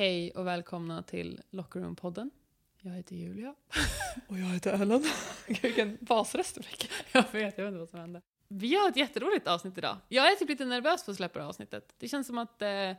[0.00, 2.30] Hej och välkomna till Locker Room-podden.
[2.80, 3.54] Jag heter Julia.
[4.28, 5.04] Och jag heter Ellen.
[5.62, 6.90] Vilken basröst du fick.
[7.12, 8.22] Jag vet, jag vet inte vad som hände.
[8.48, 9.96] Vi har ett jätteroligt avsnitt idag.
[10.08, 11.94] Jag är typ lite nervös för att släppa det här avsnittet.
[11.98, 12.92] Det känns som att eh,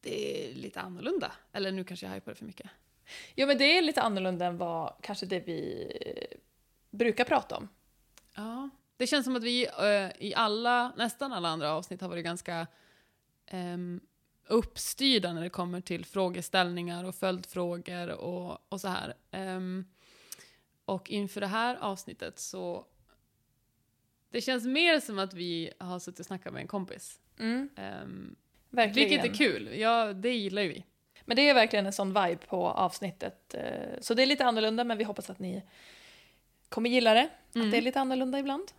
[0.00, 1.32] det är lite annorlunda.
[1.52, 2.70] Eller nu kanske jag hypar det för mycket.
[3.34, 6.38] Jo men det är lite annorlunda än vad kanske det vi eh,
[6.90, 7.68] brukar prata om.
[8.34, 8.70] Ja.
[8.96, 12.66] Det känns som att vi eh, i alla, nästan alla andra avsnitt har varit ganska
[13.46, 14.00] ehm,
[14.48, 19.14] uppstyrda när det kommer till frågeställningar och följdfrågor och, och så här.
[19.30, 19.84] Ehm,
[20.84, 22.86] och inför det här avsnittet så
[24.30, 27.20] det känns mer som att vi har suttit och snackat med en kompis.
[27.38, 28.36] Ehm,
[28.70, 29.08] Verkligen.
[29.08, 30.84] vilket är kul, ja det gillar ju vi.
[31.24, 33.54] Men det är verkligen en sån vibe på avsnittet.
[33.54, 35.62] eh, Så det är lite annorlunda men vi hoppas att ni
[36.68, 37.28] kommer gilla det.
[37.54, 37.66] Mm.
[37.66, 38.72] Att det är lite annorlunda ibland.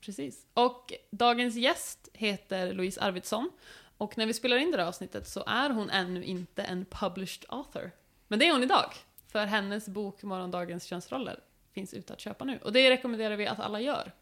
[0.00, 0.46] Precis.
[0.54, 3.50] Och dagens gäst heter Louise Arvidsson.
[3.98, 7.44] Och när vi spelar in det här avsnittet så är hon ännu inte en published
[7.48, 7.90] author.
[8.28, 8.92] Men det är hon idag.
[9.28, 11.40] För hennes bok Morgondagens könsroller
[11.72, 12.58] finns ute att köpa nu.
[12.62, 14.12] Och det rekommenderar vi att alla gör.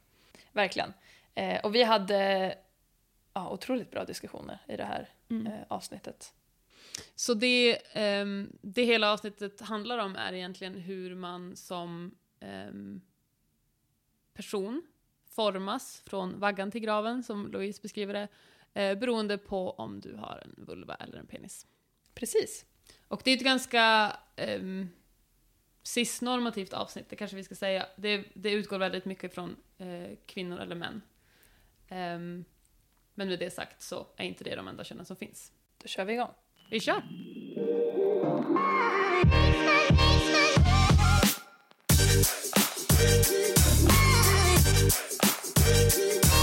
[0.52, 0.92] Verkligen.
[1.34, 2.54] Eh, Och vi hade
[3.32, 5.46] ja, otroligt bra diskussioner i det här Mm.
[5.46, 6.32] eh, avsnittet.
[7.14, 13.00] Så det, ehm, det hela avsnittet handlar om är egentligen hur man som ehm,
[14.34, 14.82] person
[15.30, 18.28] formas från vaggan till graven, som Louise beskriver det,
[18.74, 21.66] eh, beroende på om du har en vulva eller en penis.
[22.14, 22.64] Precis.
[23.08, 24.16] Och det är ett ganska
[24.58, 24.88] um,
[25.82, 27.86] cisnormativt avsnitt, det kanske vi ska säga.
[27.96, 31.02] Det, det utgår väldigt mycket från eh, kvinnor eller män.
[31.88, 32.44] Ehm,
[33.14, 35.52] men med det sagt så är inte det de enda könen som finns.
[35.82, 36.30] Då kör vi igång.
[36.70, 37.02] Vi kör!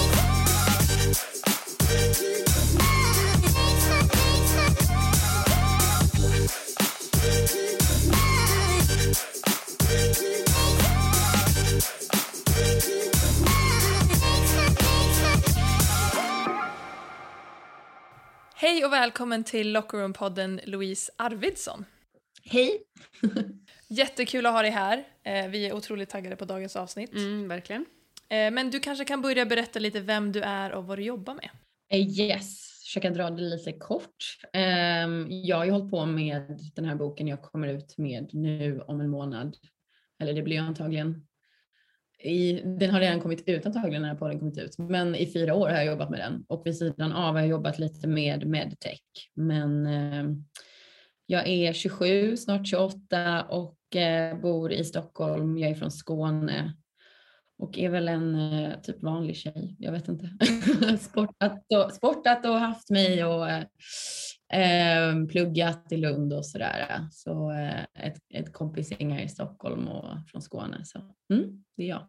[18.62, 21.86] Hej och välkommen till Locker Room-podden Louise Arvidsson.
[22.44, 22.84] Hej!
[23.90, 25.04] Jättekul att ha dig här.
[25.24, 27.14] Eh, Vi är otroligt taggade på dagens avsnitt.
[27.14, 27.86] Mm, verkligen.
[28.30, 31.34] Eh, Men du kanske kan börja berätta lite vem du är och vad du jobbar
[31.34, 31.50] med.
[31.90, 34.38] Eh, Yes, försöka dra det lite kort.
[34.54, 38.82] Ehm, Jag har ju hållit på med den här boken jag kommer ut med nu
[38.88, 39.58] om en månad.
[40.20, 41.28] Eller det blir antagligen
[42.24, 45.70] i, den har redan kommit ut antagligen när podden kommit ut, men i fyra år
[45.70, 49.02] har jag jobbat med den och vid sidan av har jag jobbat lite med medtech.
[49.36, 50.26] Men eh,
[51.26, 55.58] jag är 27, snart 28 och eh, bor i Stockholm.
[55.58, 56.74] Jag är från Skåne
[57.58, 59.76] och är väl en eh, typ vanlig tjej.
[59.80, 60.30] Jag vet inte.
[61.00, 63.64] sportat, och, sportat och haft mig och eh,
[64.54, 67.08] eh, pluggat i Lund och sådär.
[67.12, 70.86] Så eh, ett, ett kompisgäng här i Stockholm och från Skåne.
[70.86, 71.00] Så
[71.34, 72.08] mm, det är jag.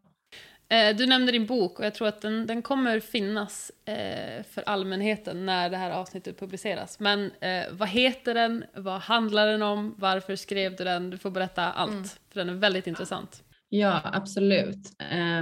[0.68, 4.62] Eh, du nämnde din bok och jag tror att den, den kommer finnas eh, för
[4.66, 7.00] allmänheten när det här avsnittet publiceras.
[7.00, 8.64] Men eh, vad heter den?
[8.76, 9.94] Vad handlar den om?
[9.98, 11.10] Varför skrev du den?
[11.10, 12.04] Du får berätta allt, Mm.
[12.32, 13.42] för den är väldigt intressant.
[13.68, 14.88] Ja, absolut.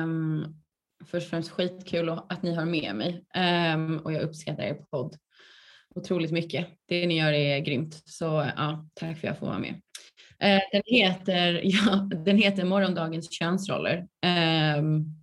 [0.02, 0.54] Um,
[1.06, 5.16] först och främst skitkul att ni har med mig Ehm, och jag uppskattar er podd
[5.94, 6.66] otroligt mycket.
[6.88, 9.74] Det ni gör är grymt, så ja, tack för att jag får vara med.
[10.42, 14.06] Eh, den, heter, ja, den heter Morgondagens könsroller.
[14.78, 15.19] Um,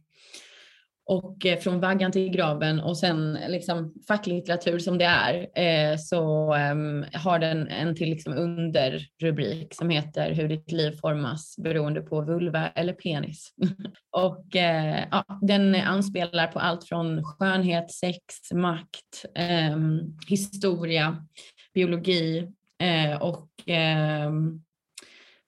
[1.08, 6.54] och eh, från vaggan till graven och sen liksom facklitteratur som det är eh, så
[6.54, 12.22] ehm, har den en till liksom underrubrik som heter Hur ditt liv formas beroende på
[12.22, 13.54] vulva eller penis.
[14.12, 21.26] och eh, ja, den anspelar på allt från skönhet, sex, makt, ehm, historia,
[21.74, 22.48] biologi
[22.84, 24.62] eh, och ehm,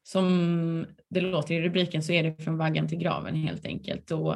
[0.03, 4.11] som det låter i rubriken så är det från vaggan till graven helt enkelt.
[4.11, 4.35] Och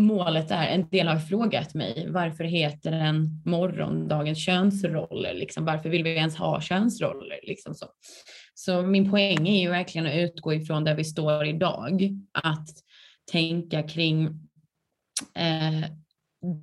[0.00, 5.34] målet är, en del har frågat mig, varför heter den morgondagens könsroller?
[5.34, 7.40] Liksom, varför vill vi ens ha könsroller?
[7.42, 7.86] Liksom så.
[8.54, 12.68] så min poäng är ju verkligen att utgå ifrån där vi står idag, att
[13.32, 14.24] tänka kring
[15.34, 15.90] eh,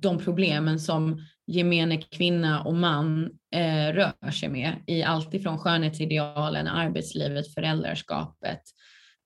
[0.02, 6.66] de problemen som gemene kvinna och man eh, rör sig med i allt ifrån skönhetsidealen,
[6.66, 8.60] arbetslivet, föräldraskapet,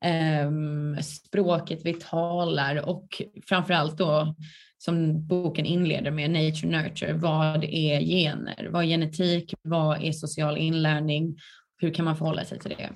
[0.04, 4.34] Ehm, språket vi talar och framförallt då
[4.78, 10.56] som boken inleder med nature nurture, vad är gener, vad är genetik, vad är social
[10.56, 11.36] inlärning,
[11.78, 12.90] hur kan man förhålla sig till det?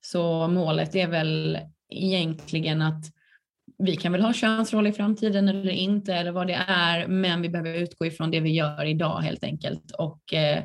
[0.00, 1.58] Så målet är väl
[1.90, 3.04] egentligen att
[3.78, 7.48] vi kan väl ha könsroll i framtiden eller inte eller vad det är, men vi
[7.48, 9.90] behöver utgå ifrån det vi gör idag helt enkelt.
[9.90, 10.64] Och eh,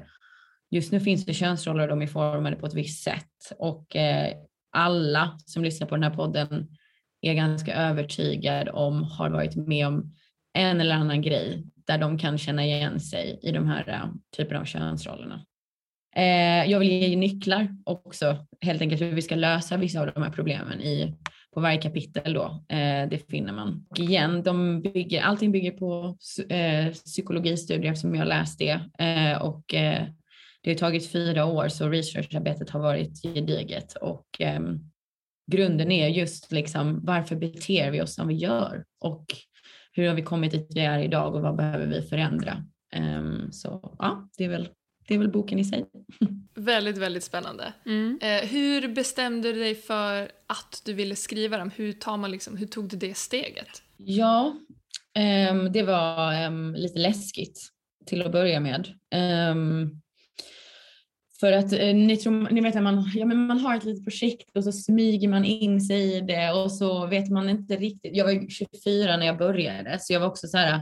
[0.71, 3.51] just nu finns det könsroller och de är formade på ett visst sätt.
[3.57, 4.33] Och eh,
[4.75, 6.67] alla som lyssnar på den här podden
[7.21, 10.13] är ganska övertygad om, har varit med om
[10.53, 14.59] en eller annan grej där de kan känna igen sig i de här äh, typerna
[14.59, 15.45] av könsrollerna.
[16.15, 20.23] Eh, jag vill ge nycklar också, helt enkelt hur vi ska lösa vissa av de
[20.23, 21.15] här problemen i,
[21.53, 22.65] på varje kapitel då.
[22.69, 23.85] Eh, det finner man.
[23.89, 26.17] Och igen, de bygger, allting bygger på
[26.49, 30.07] eh, psykologistudier som jag läst det eh, och eh,
[30.65, 34.79] det har tagit fyra år så researcharbetet har varit gediget och ehm,
[35.51, 39.25] grunden är just liksom varför beter vi oss som vi gör och
[39.91, 42.63] hur har vi kommit dit vi är idag och vad behöver vi förändra?
[42.95, 44.69] Um, så ja, det är, väl,
[45.07, 45.85] det är väl boken i sig.
[46.55, 47.73] väldigt, väldigt spännande.
[47.85, 48.19] Mm.
[48.21, 51.71] Eh, hur bestämde du dig för att du ville skriva dem?
[51.75, 53.83] Hur, tar man liksom, hur tog du det steget?
[53.97, 54.55] Ja,
[55.51, 57.59] um, det var um, lite läskigt
[58.05, 58.87] till att börja med.
[61.39, 64.03] För att eh, ni, tror, ni vet att man, ja, men man har ett litet
[64.03, 68.15] projekt och så smyger man in sig i det och så vet man inte riktigt.
[68.15, 70.81] Jag var 24 när jag började så jag var också så här,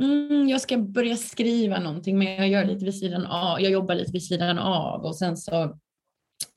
[0.00, 3.94] mm, jag ska börja skriva någonting men jag gör lite vid sidan av, jag jobbar
[3.94, 5.62] lite vid sidan av och sen så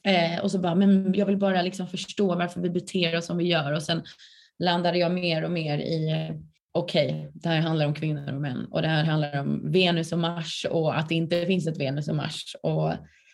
[0.08, 3.38] eh, och så bara, men jag vill bara liksom förstå varför vi beter oss som
[3.38, 4.04] vi gör och sen
[4.60, 6.36] landade jag mer och mer i eh,
[6.78, 10.12] okej, okay, det här handlar om kvinnor och män och det här handlar om Venus
[10.12, 12.94] och Mars och att det inte finns ett Venus och Mars och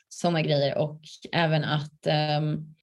[0.09, 1.01] sådana grejer och
[1.31, 2.07] även att
[2.39, 2.75] um,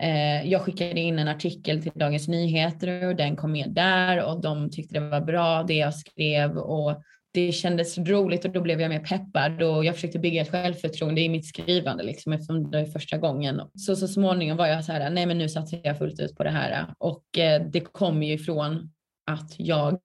[0.00, 4.40] eh, jag skickade in en artikel till Dagens Nyheter och den kom med där och
[4.40, 7.02] de tyckte det var bra det jag skrev och
[7.34, 11.20] det kändes roligt och då blev jag mer peppad och jag försökte bygga ett självförtroende
[11.20, 13.60] i mitt skrivande liksom eftersom det är första gången.
[13.74, 16.44] Så så småningom var jag så här, nej men nu satsar jag fullt ut på
[16.44, 18.90] det här och eh, det kommer ju ifrån
[19.28, 20.00] att jag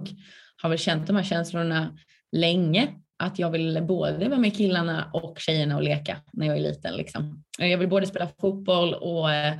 [0.62, 1.98] har väl känt de här känslorna
[2.31, 2.88] länge.
[3.18, 6.96] Att jag vill både vara med killarna och tjejerna och leka när jag är liten.
[6.96, 7.44] Liksom.
[7.60, 9.54] Jag vill både spela fotboll och eh,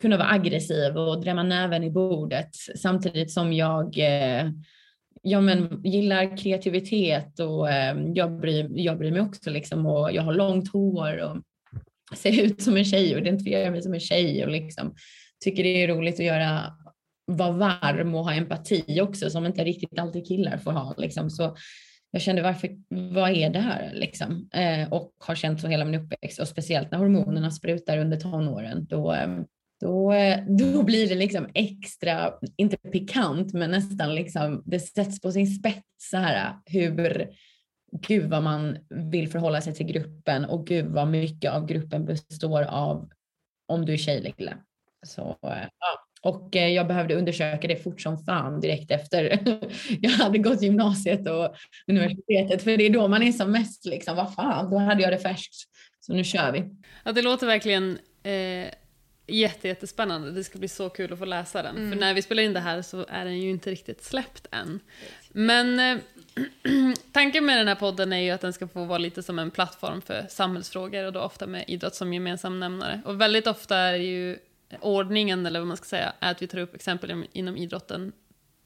[0.00, 4.50] kunna vara aggressiv och drämma näven i bordet samtidigt som jag eh,
[5.22, 10.22] ja, men, gillar kreativitet och eh, jag, bryr, jag bryr mig också liksom, och jag
[10.22, 11.36] har långt hår och
[12.16, 14.94] ser ut som en tjej och identifierar mig som en tjej och liksom,
[15.44, 16.72] tycker det är roligt att göra
[17.26, 20.94] vara varm och ha empati också som inte riktigt alltid killar får ha.
[20.96, 21.30] Liksom.
[21.30, 21.56] Så
[22.10, 22.70] jag kände varför,
[23.14, 24.48] vad är det här liksom?
[24.52, 28.86] Eh, och har känt så hela min uppväxt och speciellt när hormonerna sprutar under tonåren
[28.86, 29.28] då, eh,
[29.80, 35.32] då, eh, då blir det liksom extra, inte pikant men nästan liksom det sätts på
[35.32, 37.28] sin spets så här hur
[37.92, 42.62] gud vad man vill förhålla sig till gruppen och gud vad mycket av gruppen består
[42.62, 43.08] av
[43.68, 44.56] om du är tjej eller kille.
[45.06, 49.38] Så eh, ja, och eh, jag behövde undersöka det fort som fan direkt efter
[50.00, 52.62] jag hade gått gymnasiet och universitetet.
[52.62, 55.18] För det är då man är som mest liksom, vad fan, då hade jag det
[55.18, 55.54] färskt.
[56.00, 56.64] Så nu kör vi.
[57.04, 58.70] Ja, det låter verkligen eh,
[59.26, 60.30] jätte, jättespännande.
[60.30, 61.76] Det ska bli så kul att få läsa den.
[61.76, 61.90] Mm.
[61.92, 64.80] För när vi spelar in det här så är den ju inte riktigt släppt än.
[65.28, 66.02] Men eh,
[67.12, 69.50] tanken med den här podden är ju att den ska få vara lite som en
[69.50, 73.00] plattform för samhällsfrågor och då ofta med idrott som gemensam nämnare.
[73.04, 74.38] Och väldigt ofta är det ju
[74.80, 78.12] ordningen, eller vad man ska säga, är att vi tar upp exempel inom idrotten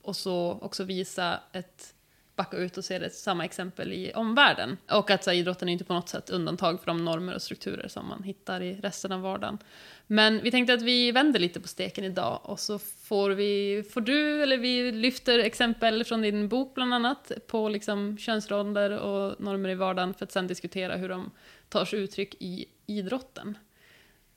[0.02, 1.94] och så också visa ett
[2.40, 4.76] backa ut och se det samma exempel i omvärlden.
[4.90, 7.88] Och att så, idrotten är inte på något sätt undantag från de normer och strukturer
[7.88, 9.58] som man hittar i resten av vardagen.
[10.06, 14.00] Men vi tänkte att vi vänder lite på steken idag och så får, vi, får
[14.00, 19.68] du, eller vi lyfter exempel från din bok bland annat på liksom könsroller och normer
[19.68, 21.30] i vardagen för att sen diskutera hur de
[21.68, 23.58] tar sig uttryck i idrotten.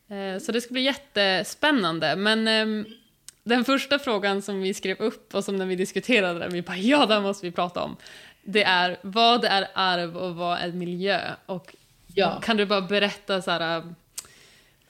[0.07, 2.15] Eh, så det ska bli jättespännande.
[2.15, 2.86] Men ehm,
[3.43, 6.77] den första frågan som vi skrev upp och som när vi diskuterade den, vi bara
[6.77, 7.95] ja, den måste vi prata om.
[8.43, 11.22] Det är vad är arv och vad är miljö?
[11.45, 11.75] Och
[12.15, 12.41] ja.
[12.43, 13.93] kan du bara berätta så här,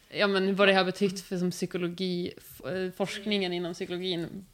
[0.10, 2.34] ja, men vad det har betytt för som psykologi,
[2.66, 4.46] eh, forskningen inom psykologin?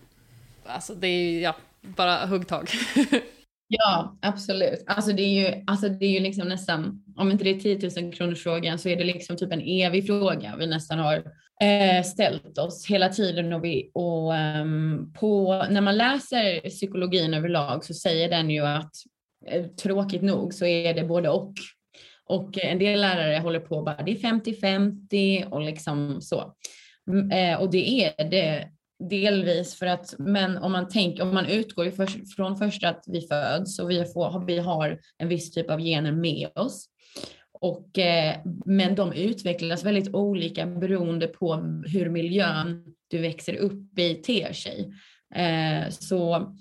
[0.66, 2.72] Alltså det är ja, bara huggtag.
[3.72, 4.84] Ja, absolut.
[4.88, 8.02] Alltså det är ju, alltså det är ju liksom nästan, om inte det är 10
[8.02, 11.16] 000 kronors frågan så är det liksom typ en evig fråga vi nästan har
[11.62, 13.54] eh, ställt oss hela tiden.
[13.54, 18.92] Och vi, och, um, på, när man läser psykologin överlag så säger den ju att
[19.48, 21.54] eh, tråkigt nog så är det både och.
[22.26, 26.54] Och en del lärare håller på bara, det är 50-50 och liksom så.
[27.12, 28.68] Mm, eh, och det är det
[29.00, 33.22] Delvis för att, men om man tänker, om man utgår för, från först att vi
[33.22, 36.86] föds och vi, får, vi har en viss typ av gener med oss.
[37.62, 44.16] Och, eh, men de utvecklas väldigt olika beroende på hur miljön du växer upp i
[44.16, 44.94] ter sig.
[45.36, 46.54] Eh, så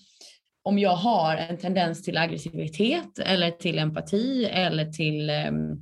[0.68, 5.72] om jag har en tendens till aggressivitet eller till empati eller till ehm,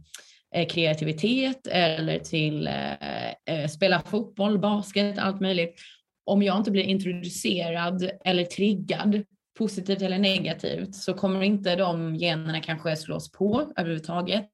[0.54, 5.80] eh, kreativitet eller till eh, eh, spela fotboll, basket, allt möjligt.
[6.26, 9.22] Om jag inte blir introducerad eller triggad
[9.58, 14.50] positivt eller negativt så kommer inte de generna kanske slås på överhuvudtaget.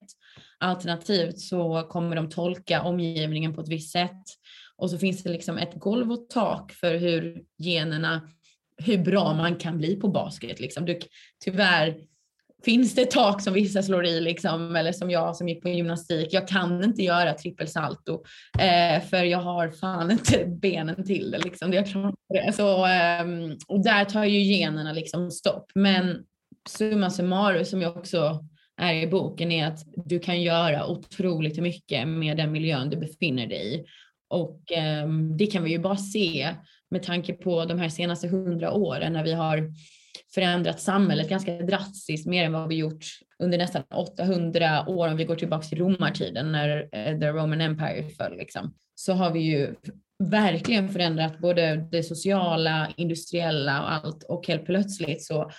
[0.58, 4.22] Alternativt så kommer de tolka omgivningen på ett visst sätt
[4.76, 8.28] och så finns det liksom ett golv och tak för hur generna,
[8.76, 10.60] hur bra man kan bli på basket.
[10.60, 10.84] Liksom.
[10.84, 10.98] Du,
[11.44, 11.96] tyvärr
[12.64, 16.28] finns det tak som vissa slår i, liksom, eller som jag som gick på gymnastik.
[16.32, 18.22] Jag kan inte göra trippelsalto
[18.58, 21.38] eh, för jag har fan inte benen till det.
[21.38, 21.72] Liksom.
[21.72, 22.52] Jag klarar det.
[22.52, 25.70] Så, eh, och där tar ju generna liksom stopp.
[25.74, 26.24] Men
[26.68, 28.44] summa summarum som jag också
[28.80, 33.46] är i boken är att du kan göra otroligt mycket med den miljön du befinner
[33.46, 33.84] dig i.
[34.28, 36.54] Och eh, det kan vi ju bara se
[36.90, 39.72] med tanke på de här senaste hundra åren när vi har
[40.34, 43.04] förändrat samhället ganska drastiskt mer än vad vi gjort
[43.38, 48.08] under nästan 800 år om vi går tillbaka till romartiden när eh, the Roman Empire
[48.08, 48.74] föll liksom.
[48.94, 49.74] Så har vi ju
[50.18, 55.50] verkligen förändrat både det sociala, industriella och allt och helt plötsligt så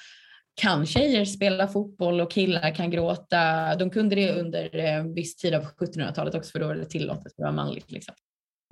[0.62, 3.76] kan tjejer spela fotboll och killar kan gråta.
[3.76, 7.26] De kunde det under eh, viss tid av 1700-talet också för då var det tillåtet
[7.26, 7.92] att vara manligt.
[7.92, 8.16] Liksom.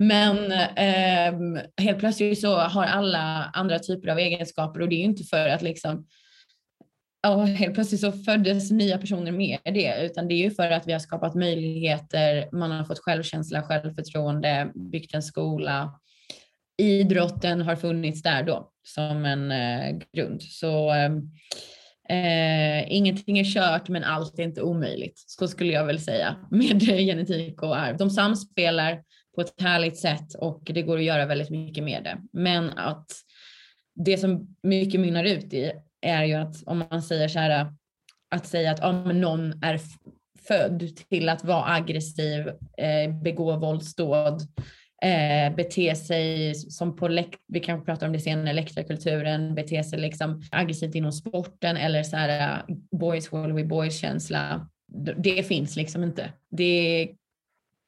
[0.02, 5.04] Men eh, helt plötsligt så har alla andra typer av egenskaper och det är ju
[5.04, 6.06] inte för att liksom
[7.24, 10.86] Ja, helt plötsligt så föddes nya personer med det, utan det är ju för att
[10.86, 16.00] vi har skapat möjligheter, man har fått självkänsla, självförtroende, byggt en skola.
[16.78, 20.42] Idrotten har funnits där då som en eh, grund.
[20.42, 21.30] Så ehm,
[22.08, 25.18] eh, ingenting är kört, men allt är inte omöjligt.
[25.26, 27.96] Så skulle jag väl säga med genetik och arv.
[27.96, 29.02] De samspelar
[29.34, 32.18] på ett härligt sätt och det går att göra väldigt mycket med det.
[32.32, 33.06] Men att
[33.94, 37.72] det som mycket mynnar ut i är ju att om man säger så här
[38.30, 39.80] att säga att ja, någon är
[40.48, 44.40] född till att vara aggressiv, eh, begå våldsdåd,
[45.02, 50.42] eh, bete sig som på, vi kanske pratar om det senare, elektrakulturen, bete sig liksom
[50.50, 54.68] aggressivt inom sporten eller så här eh, boys will be boys känsla.
[55.16, 56.32] Det finns liksom inte.
[56.50, 57.08] Det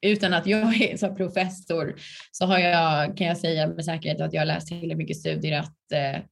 [0.05, 1.95] utan att jag är så professor
[2.33, 5.59] så har jag, kan jag säga med säkerhet att jag har läst tillräckligt mycket studier
[5.59, 6.23] att eh,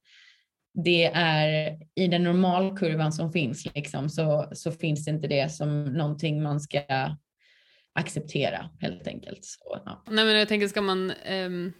[0.73, 6.43] det är i den normalkurvan som finns liksom, så, så finns inte det som någonting
[6.43, 6.81] man ska
[7.93, 9.45] acceptera helt enkelt.
[9.45, 10.03] Så, ja.
[10.07, 11.73] Nej men jag tänker ska man um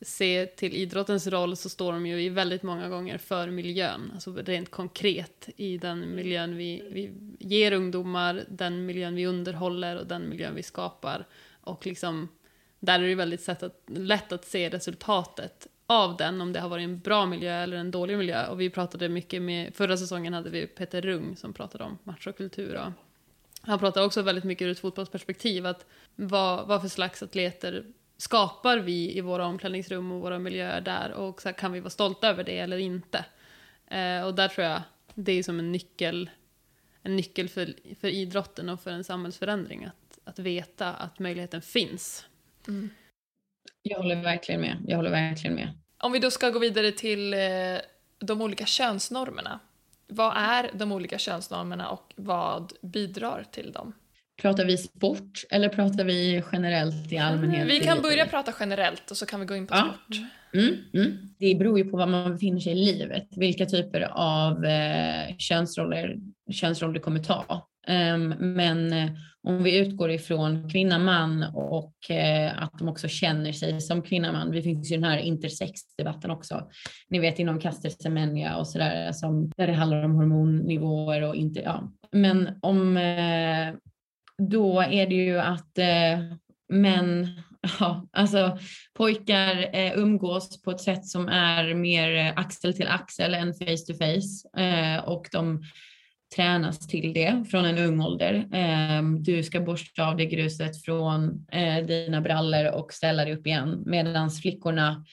[0.00, 4.10] se till idrottens roll så står de ju i väldigt många gånger för miljön.
[4.14, 10.06] Alltså rent konkret i den miljön vi, vi ger ungdomar, den miljön vi underhåller och
[10.06, 11.26] den miljön vi skapar.
[11.60, 12.28] Och liksom,
[12.80, 16.84] där är det väldigt att, lätt att se resultatet av den, om det har varit
[16.84, 18.46] en bra miljö eller en dålig miljö.
[18.46, 22.74] Och vi pratade mycket med, förra säsongen hade vi Peter Rung som pratade om machokultur.
[22.74, 22.92] Och
[23.60, 25.86] han pratade också väldigt mycket ur ett fotbollsperspektiv, att
[26.16, 27.84] vad, vad för slags atleter
[28.18, 31.90] skapar vi i våra omklädningsrum och våra miljöer där och så här, kan vi vara
[31.90, 33.24] stolta över det eller inte?
[33.86, 34.82] Eh, och där tror jag
[35.14, 36.30] det är som en nyckel,
[37.02, 42.26] en nyckel för, för idrotten och för en samhällsförändring att, att veta att möjligheten finns.
[42.68, 42.90] Mm.
[43.82, 44.76] Jag håller verkligen med.
[44.86, 45.68] Jag håller verkligen med.
[45.98, 47.40] Om vi då ska gå vidare till eh,
[48.18, 49.60] de olika könsnormerna.
[50.06, 53.92] Vad är de olika könsnormerna och vad bidrar till dem?
[54.42, 57.68] Pratar vi sport eller pratar vi generellt i allmänhet?
[57.68, 59.80] Vi kan börja prata generellt och så kan vi gå in på ja.
[59.80, 60.16] sport.
[60.54, 61.18] Mm, mm.
[61.38, 66.16] Det beror ju på var man befinner sig i livet, vilka typer av eh, könsroller,
[66.50, 67.68] könsroller du kommer ta.
[67.88, 69.10] Um, men eh,
[69.42, 74.50] om vi utgår ifrån kvinna-man och eh, att de också känner sig som kvinna-man.
[74.50, 76.68] Det finns ju den här intersexdebatten också.
[77.08, 79.12] Ni vet inom Caster Semenya och sådär,
[79.56, 81.92] där det handlar om hormonnivåer och inte, ja.
[82.12, 83.74] Men om eh,
[84.38, 86.18] då är det ju att eh,
[86.68, 87.28] män,
[87.80, 88.58] ja, alltså
[88.94, 93.84] pojkar eh, umgås på ett sätt som är mer eh, axel till axel än face
[93.86, 95.62] to face eh, och de
[96.36, 98.34] tränas till det från en ung ålder.
[98.52, 103.46] Eh, du ska borsta av det gruset från eh, dina brallor och ställa dig upp
[103.46, 105.04] igen medan flickorna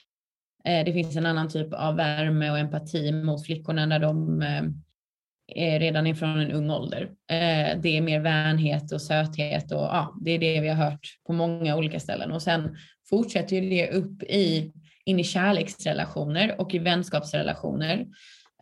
[0.64, 4.62] eh, det finns en annan typ av värme och empati mot flickorna när de eh,
[5.54, 7.02] Eh, redan ifrån en ung ålder.
[7.30, 11.08] Eh, det är mer vänhet och söthet och ja, det är det vi har hört
[11.26, 12.76] på många olika ställen och sen
[13.10, 14.72] fortsätter det upp i,
[15.04, 18.06] in i kärleksrelationer och i vänskapsrelationer.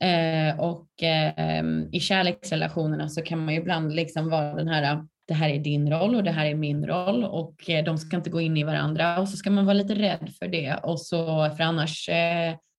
[0.00, 5.34] Eh, och ehm, i kärleksrelationerna så kan man ju ibland liksom vara den här det
[5.34, 8.40] här är din roll och det här är min roll och de ska inte gå
[8.40, 11.64] in i varandra och så ska man vara lite rädd för det och så för
[11.64, 12.08] annars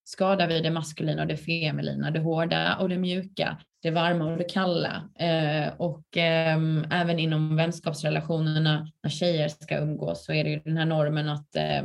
[0.06, 4.38] skadar vi det maskulina och det feminina, det hårda och det mjuka, det varma och
[4.38, 5.10] det kalla.
[5.20, 6.60] Eh, och eh,
[6.92, 11.56] även inom vänskapsrelationerna när tjejer ska umgås så är det ju den här normen att
[11.56, 11.84] eh,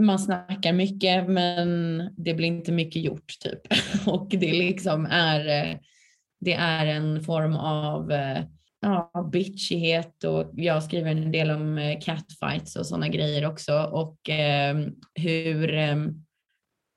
[0.00, 3.60] man snackar mycket men det blir inte mycket gjort typ.
[4.06, 5.76] och det liksom är, eh,
[6.40, 8.44] det är en form av eh,
[8.80, 14.28] ja, bitchighet och jag skriver en del om eh, catfights och sådana grejer också och
[14.28, 16.25] ehm, hur ehm,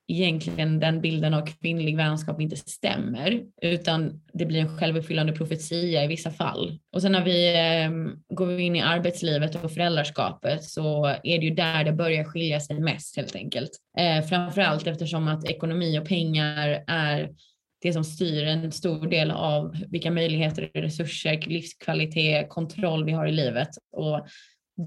[0.10, 6.08] egentligen den bilden av kvinnlig vänskap inte stämmer utan det blir en självuppfyllande profetia i
[6.08, 6.80] vissa fall.
[6.94, 7.92] Och sen när vi eh,
[8.36, 12.80] går in i arbetslivet och föräldraskapet så är det ju där det börjar skilja sig
[12.80, 13.72] mest helt enkelt.
[13.98, 17.30] Eh, framförallt eftersom att ekonomi och pengar är
[17.82, 23.32] det som styr en stor del av vilka möjligheter, resurser, livskvalitet, kontroll vi har i
[23.32, 23.70] livet.
[23.92, 24.28] Och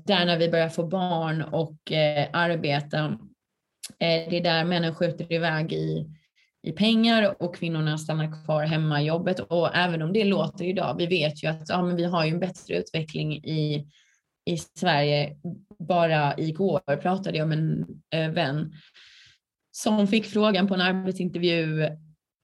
[0.07, 3.19] där när vi börjar få barn och eh, arbeta,
[3.99, 6.07] Eh, det är där männen skjuter iväg i,
[6.63, 9.41] i pengar och kvinnorna stannar kvar hemma i jobbet.
[9.41, 12.31] Och även om det låter idag, vi vet ju att ja, men vi har ju
[12.31, 13.87] en bättre utveckling i,
[14.47, 15.37] i Sverige.
[15.79, 18.73] Bara igår pratade jag med en eh, vän
[19.71, 21.89] som fick frågan på en arbetsintervju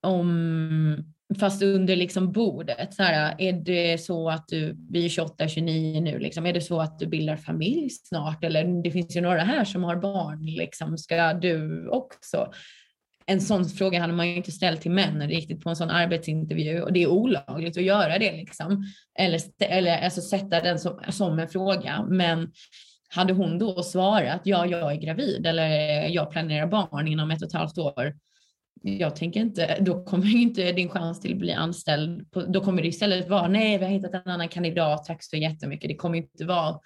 [0.02, 2.94] om, fast under liksom bordet.
[2.94, 6.60] Så här, är det så att du, vi är 28, 29 nu, liksom, är det
[6.60, 8.44] så att du bildar familj snart?
[8.44, 12.52] Eller det finns ju några här som har barn, liksom, ska du också?
[13.26, 16.82] En sån fråga hade man ju inte ställt till män riktigt på en sån arbetsintervju
[16.82, 18.84] och det är olagligt att göra det liksom.
[19.18, 22.06] Eller, eller alltså sätta den som, som en fråga.
[22.08, 22.52] Men
[23.08, 25.68] hade hon då svarat ja, jag är gravid eller
[26.08, 28.14] jag planerar barn inom ett och ett halvt år
[28.82, 32.82] jag tänker inte, då kommer inte din chans till att bli anställd, på, då kommer
[32.82, 35.88] det istället vara, nej vi har hittat en annan kandidat, tack så jättemycket.
[35.88, 36.80] Det kommer inte vara,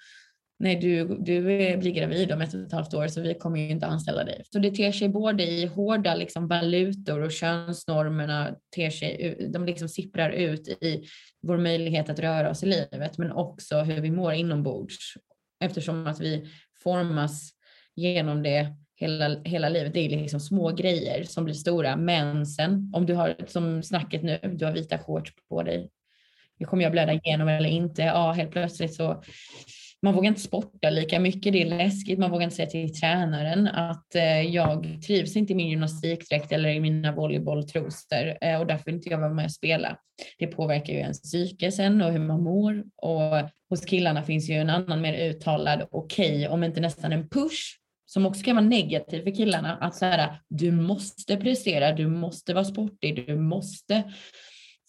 [0.59, 1.41] nej du, du
[1.77, 4.43] blir gravid om ett och ett halvt år så vi kommer ju inte anställa dig.
[4.45, 9.89] Så det ter sig både i hårda liksom, valutor och könsnormerna ter sig, de liksom
[9.89, 11.03] sipprar ut i
[11.41, 15.13] vår möjlighet att röra oss i livet men också hur vi mår inombords
[15.63, 16.47] eftersom att vi
[16.83, 17.51] formas
[17.95, 19.93] genom det hela, hela livet.
[19.93, 21.95] Det är liksom små grejer som blir stora.
[21.95, 25.89] Men sen om du har som snacket nu, du har vita shorts på dig.
[26.65, 28.01] Kommer jag blöda igenom eller inte?
[28.01, 29.23] Ja, helt plötsligt så
[30.03, 32.19] man vågar inte sporta lika mycket, det är läskigt.
[32.19, 36.69] Man vågar inte säga till tränaren att eh, jag trivs inte i min gymnastikdräkt eller
[36.69, 39.97] i mina volleybolltrosor eh, och därför vill inte jag vara med och spela.
[40.37, 44.55] Det påverkar ju ens psyke sen och hur man mår och hos killarna finns ju
[44.55, 47.82] en annan mer uttalad okej, okay, om inte nästan en push
[48.13, 49.77] som också kan vara negativ för killarna.
[49.77, 54.13] Att så här, du måste prestera, du måste vara sportig, du måste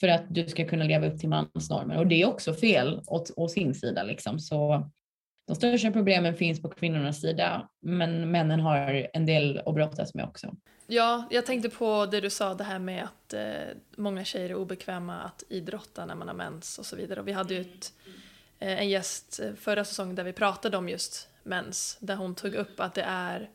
[0.01, 1.99] för att du ska kunna leva upp till mansnormer.
[1.99, 4.03] Och det är också fel åt, åt sin sida.
[4.03, 4.39] Liksom.
[4.39, 4.91] Så
[5.47, 10.25] de största problemen finns på kvinnornas sida, men männen har en del att brottas med
[10.25, 10.55] också.
[10.87, 14.55] Ja, jag tänkte på det du sa, det här med att eh, många tjejer är
[14.55, 17.21] obekväma att idrotta när man har mens och så vidare.
[17.21, 17.93] Och vi hade ju ett,
[18.59, 22.55] eh, en gäst eh, förra säsongen där vi pratade om just mens, där hon tog
[22.55, 23.51] upp att det är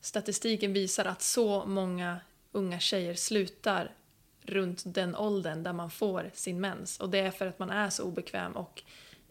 [0.00, 2.20] statistiken visar att så många
[2.52, 3.94] unga tjejer slutar
[4.42, 7.00] runt den åldern där man får sin mens.
[7.00, 8.82] Och det är för att man är så obekväm och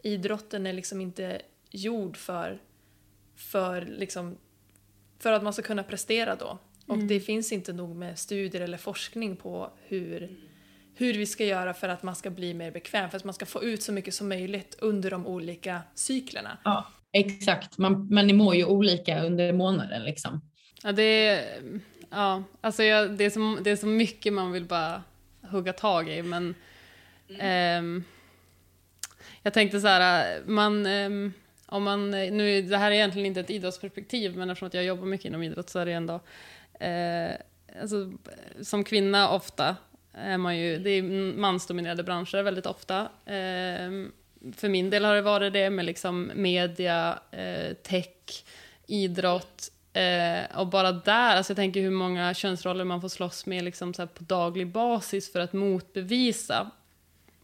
[0.02, 2.58] idrotten är liksom inte gjord för,
[3.36, 4.36] för, liksom,
[5.18, 6.58] för att man ska kunna prestera då.
[6.86, 7.08] Och mm.
[7.08, 10.36] det finns inte nog med studier eller forskning på hur,
[10.94, 13.46] hur vi ska göra för att man ska bli mer bekväm, för att man ska
[13.46, 16.58] få ut så mycket som möjligt under de olika cyklerna.
[16.64, 16.86] Ja.
[17.12, 20.40] Exakt, man, man mår ju olika under månaden liksom.
[20.82, 21.60] Ja, det är,
[22.10, 25.02] ja, alltså jag, det, är så, det är så mycket man vill bara
[25.42, 26.54] hugga tag i, men
[27.28, 27.98] mm.
[27.98, 28.02] eh,
[29.42, 31.10] jag tänkte så här, man, eh,
[31.66, 35.06] om man, nu, det här är egentligen inte ett idrottsperspektiv, men eftersom att jag jobbar
[35.06, 36.20] mycket inom idrott så är det ändå,
[36.80, 37.30] eh,
[37.80, 38.12] alltså,
[38.62, 39.76] som kvinna ofta
[40.12, 41.02] är man ju, det är
[41.36, 43.08] mansdominerade branscher väldigt ofta.
[43.26, 44.12] Ehm,
[44.56, 48.44] för min del har det varit det med liksom media, eh, tech,
[48.86, 49.70] idrott.
[49.92, 53.94] Eh, och bara där, alltså jag tänker hur många könsroller man får slåss med liksom
[53.94, 56.70] så på daglig basis för att motbevisa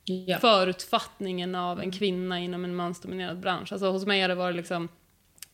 [0.05, 0.39] ja.
[0.39, 1.99] förutfattningen av en mm.
[1.99, 3.73] kvinna inom en mansdominerad bransch.
[3.73, 4.89] Alltså hos mig har det varit liksom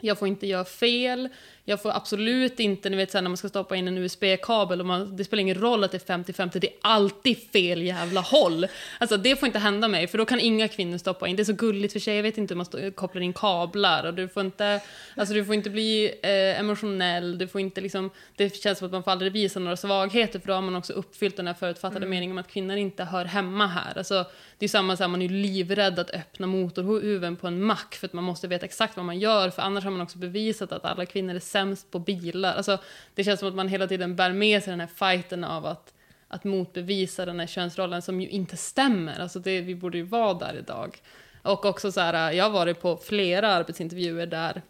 [0.05, 1.29] jag får inte göra fel,
[1.65, 4.87] jag får absolut inte, ni vet sen när man ska stoppa in en USB-kabel och
[4.87, 8.67] man, det spelar ingen roll att det är 50-50, det är alltid fel jävla håll.
[8.99, 11.37] Alltså det får inte hända mig, för då kan inga kvinnor stoppa in.
[11.37, 14.05] Det är så gulligt för sig, jag vet inte hur man stå, kopplar in kablar
[14.05, 14.81] och du får inte,
[15.17, 18.93] alltså du får inte bli eh, emotionell, du får inte liksom, det känns som att
[18.93, 21.97] man får aldrig visa några svagheter för då har man också uppfyllt den här förutfattade
[21.97, 22.11] mm.
[22.11, 23.99] meningen om att kvinnor inte hör hemma här.
[23.99, 24.25] Alltså,
[24.59, 28.07] det är samma här, man är ju livrädd att öppna motorhuven på en mack för
[28.07, 30.85] att man måste veta exakt vad man gör för annars har man också bevisat att
[30.85, 32.55] alla kvinnor är sämst på bilar.
[32.55, 32.79] Alltså,
[33.15, 35.95] det känns som att man hela tiden bär med sig den här fighten av att,
[36.29, 39.21] att motbevisa den här könsrollen som ju inte stämmer.
[39.21, 40.99] Alltså det, vi borde ju vara där idag.
[41.43, 44.63] Och också så här, jag har varit på flera arbetsintervjuer där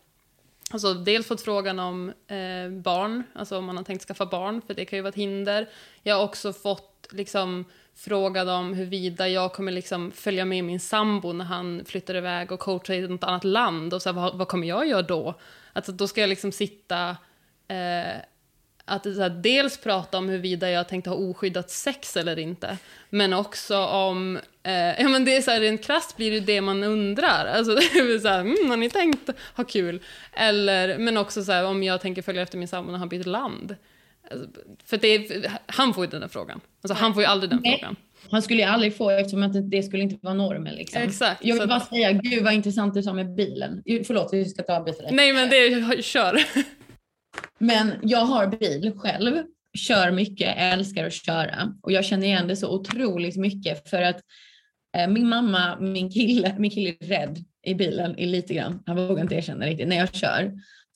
[0.73, 4.75] Alltså dels fått frågan om eh, barn, alltså om man har tänkt skaffa barn, för
[4.75, 5.68] det kan ju vara ett hinder.
[6.03, 7.64] Jag har också fått liksom
[7.96, 12.61] Fråga om huruvida jag kommer liksom följa med min sambo när han flyttar iväg och
[12.61, 15.35] coachar i något annat land och så här, vad, vad kommer jag göra då?
[15.72, 17.16] Alltså då ska jag liksom sitta
[17.68, 18.16] eh,
[18.85, 22.78] att här, dels prata om huruvida jag tänkte ha oskyddat sex eller inte,
[23.11, 26.61] men också om, eh, ja men det är så här, rent krasst blir det det
[26.61, 30.00] man undrar, alltså det är så här, mm, har ni tänkt ha kul?
[30.33, 33.24] Eller, men också så här, om jag tänker följa efter min sambo när han byter
[33.24, 33.76] land.
[34.30, 34.46] Alltså,
[34.85, 37.78] för det, han får ju den frågan, alltså han får ju aldrig den Nej.
[37.78, 37.96] frågan.
[38.30, 40.74] Han skulle ju aldrig få eftersom att det skulle inte vara normen.
[40.74, 41.02] Liksom.
[41.02, 41.44] Exakt.
[41.44, 43.82] Jag vill bara säga, gud vad intressant du sa med bilen.
[44.06, 45.12] Förlåt, vi ska ta avbryta dig.
[45.12, 46.38] Nej men det, kör.
[47.58, 49.42] Men jag har bil själv,
[49.78, 54.20] kör mycket, älskar att köra och jag känner igen det så otroligt mycket för att
[54.96, 59.08] eh, min mamma, min kille, min kille är rädd i bilen i lite grann, han
[59.08, 60.52] vågar inte erkänna riktigt, när jag kör.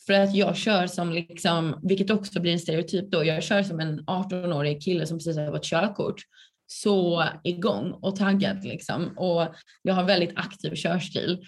[0.06, 3.80] För att jag kör som liksom, vilket också blir en stereotyp då, jag kör som
[3.80, 6.22] en 18-årig kille som precis har fått körkort.
[6.66, 11.46] Så igång och taggad liksom och jag har väldigt aktiv körstil.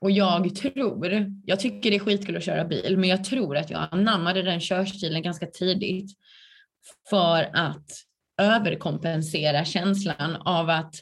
[0.00, 3.70] Och jag tror, jag tycker det är skitkul att köra bil, men jag tror att
[3.70, 6.10] jag anammade den körstilen ganska tidigt
[7.10, 7.86] för att
[8.40, 10.94] överkompensera känslan av att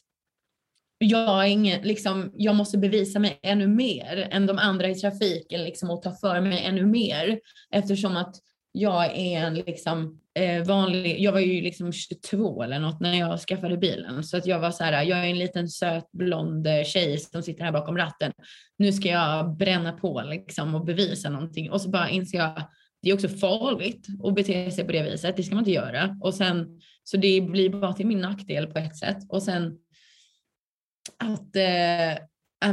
[0.99, 5.65] jag, är ingen, liksom, jag måste bevisa mig ännu mer än de andra i trafiken
[5.65, 7.41] liksom, och ta för mig ännu mer
[7.75, 8.37] eftersom att
[8.73, 13.41] jag är en liksom, eh, vanlig, jag var ju liksom 22 eller något när jag
[13.41, 16.85] skaffade bilen så att jag var så här, jag är en liten söt blond eh,
[16.85, 18.33] tjej som sitter här bakom ratten
[18.79, 22.63] nu ska jag bränna på liksom och bevisa någonting och så bara inser jag
[23.03, 25.37] det är också farligt att bete sig på det viset.
[25.37, 26.19] Det ska man inte göra.
[26.21, 29.19] Och sen, så det blir bara till min nackdel på ett sätt.
[29.29, 29.79] Och sen
[31.19, 32.25] att eh,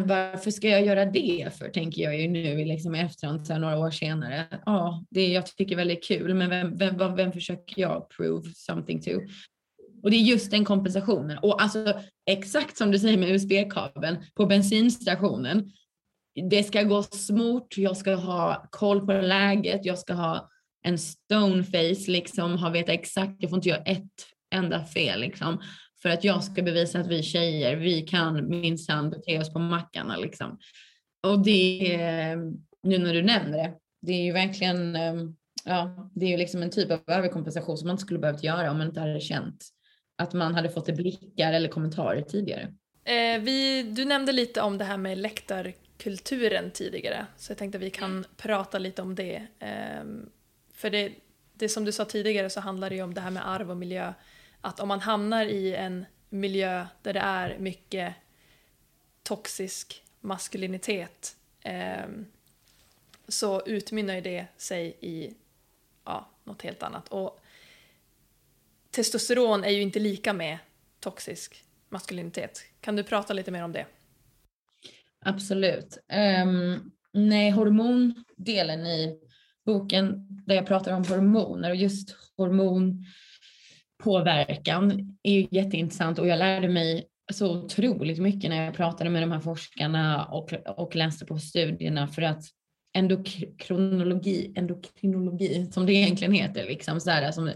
[0.06, 3.60] varför ska jag göra det för, tänker jag ju nu liksom i efterhand, så här,
[3.60, 4.46] några år senare.
[4.66, 9.02] Ja, det jag tycker väl är kul, men vem, vem, vem, försöker jag prove something
[9.02, 9.12] to?
[10.04, 11.38] Och det är just den kompensationen.
[11.38, 15.72] Och alltså exakt som du säger med USB-kabeln på bensinstationen.
[16.50, 20.50] Det ska gå smort, jag ska ha koll på läget, jag ska ha
[20.84, 24.12] en stone face, liksom, ha veta exakt, jag får inte göra ett
[24.56, 25.62] enda fel liksom.
[26.06, 30.18] För att jag ska bevisa att vi tjejer, vi kan minsann bete oss på mackarna
[30.18, 30.60] liksom.
[31.24, 31.98] Och det,
[32.84, 35.14] nu när du nämner det, det är ju verkligen, eh,
[35.64, 38.72] ja, det är ju liksom en typ av överkompensation som man inte skulle behövt göra
[38.72, 39.66] om man inte hade känt
[40.18, 42.74] att man hade fått det blickar eller kommentarer tidigare.
[43.06, 47.84] Eh, vi, du nämnde lite om det här med läktarkulturen tidigare, så jag tänkte att
[47.84, 49.48] vi kan prata lite om det.
[49.60, 50.30] Ehm,
[50.74, 51.12] för det,
[51.54, 53.78] det som du sa tidigare så handlar det ju om det här med arv och
[53.78, 54.14] miljö.
[54.66, 58.14] Att om man hamnar i en miljö där det är mycket
[59.24, 62.06] toxisk maskulinitet eh,
[63.28, 65.34] så utmynnar ju det sig i
[66.06, 67.08] ja, något helt annat.
[67.08, 67.40] Och
[68.92, 70.58] testosteron är ju inte lika med
[71.00, 72.64] toxisk maskulinitet.
[72.82, 73.86] Kan du prata lite mer om det?
[75.20, 75.98] Absolut.
[76.44, 79.20] Um, nej, hormondelen i
[79.66, 83.06] boken där jag pratar om hormoner och just hormon
[84.04, 89.24] påverkan är ju jätteintressant och jag lärde mig så otroligt mycket när jag pratade med
[89.24, 92.44] de här forskarna och, och läste på studierna för att
[92.98, 97.54] endokrinologi, endokrinologi som det egentligen heter, liksom så här, alltså,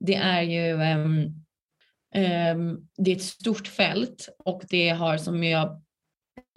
[0.00, 1.20] det är ju um,
[2.16, 5.66] um, det är ett stort fält och det har som jag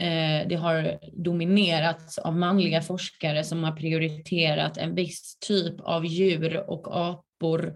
[0.01, 6.69] eh, det har dominerats av manliga forskare som har prioriterat en viss typ av djur
[6.69, 7.75] och apor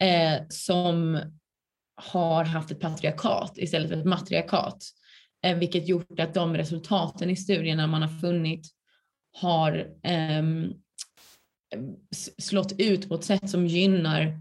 [0.00, 1.20] eh, som
[1.96, 4.84] har haft ett patriarkat istället för ett matriarkat.
[5.46, 8.68] Eh, vilket gjort att de resultaten i studierna man har funnit
[9.32, 10.42] har eh,
[12.38, 14.40] slått ut på ett sätt som gynnar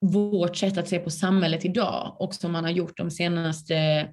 [0.00, 4.08] vårt sätt att se på samhället idag och som man har gjort de senaste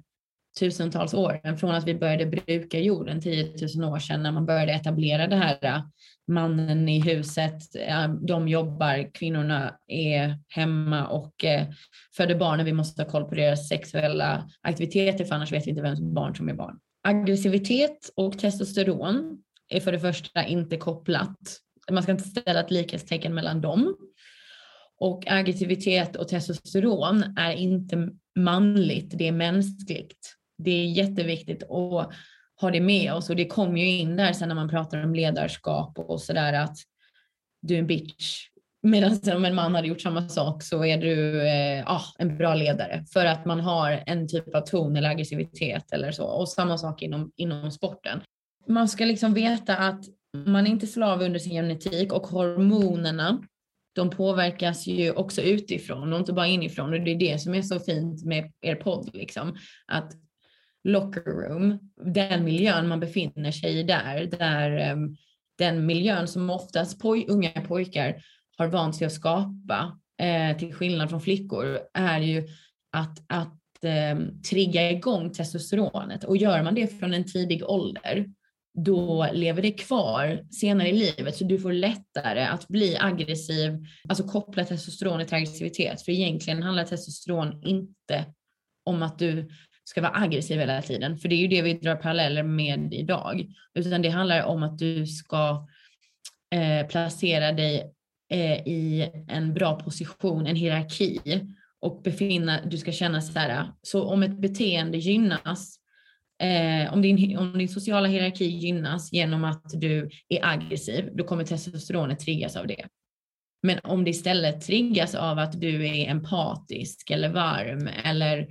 [0.58, 4.72] tusentals åren från att vi började bruka jorden 10 000 år sedan när man började
[4.72, 5.82] etablera det här äh,
[6.28, 11.66] mannen i huset, äh, de jobbar, kvinnorna är hemma och äh,
[12.16, 15.82] föder barn vi måste ha koll på deras sexuella aktiviteter för annars vet vi inte
[15.82, 16.78] vems barn som är barn.
[17.02, 19.38] Aggressivitet och testosteron
[19.68, 21.36] är för det första inte kopplat.
[21.90, 23.96] Man ska inte ställa ett likhetstecken mellan dem.
[24.98, 30.35] Och aggressivitet och testosteron är inte manligt, det är mänskligt.
[30.58, 32.12] Det är jätteviktigt att
[32.60, 35.14] ha det med oss och det kommer ju in där sen när man pratar om
[35.14, 36.76] ledarskap och sådär att
[37.62, 38.48] du är en bitch.
[38.82, 42.54] Medan om en man hade gjort samma sak så är du eh, ah, en bra
[42.54, 46.24] ledare för att man har en typ av ton eller aggressivitet eller så.
[46.24, 48.20] Och samma sak inom, inom sporten.
[48.68, 50.04] Man ska liksom veta att
[50.46, 53.42] man är inte slav under sin genetik och hormonerna
[53.96, 57.62] de påverkas ju också utifrån och inte bara inifrån och det är det som är
[57.62, 59.56] så fint med er podd liksom.
[59.86, 60.12] Att
[60.86, 65.16] locker room, den miljön man befinner sig i där, där um,
[65.58, 68.22] den miljön som oftast poj unga pojkar
[68.58, 72.48] har vant sig att skapa, eh, till skillnad från flickor, är ju
[72.92, 74.18] att, att eh,
[74.50, 76.24] trigga igång testosteronet.
[76.24, 78.26] Och gör man det från en tidig ålder,
[78.78, 84.24] då lever det kvar senare i livet så du får lättare att bli aggressiv, alltså
[84.24, 86.02] koppla testosteronet till aggressivitet.
[86.02, 88.24] För egentligen handlar testosteron inte
[88.84, 89.48] om att du
[89.88, 93.46] ska vara aggressiv hela tiden, för det är ju det vi drar paralleller med idag,
[93.74, 95.68] utan det handlar om att du ska
[96.54, 97.92] eh, placera dig
[98.30, 101.20] eh, i en bra position, en hierarki.
[101.80, 105.78] Och befinna, du ska känna så här, så om ett beteende gynnas
[106.42, 111.44] Eh, om, din, om din sociala hierarki gynnas genom att du är aggressiv, då kommer
[111.44, 112.86] testosteronet triggas av det.
[113.62, 118.46] Men om det istället triggas av att du är empatisk eller varm eller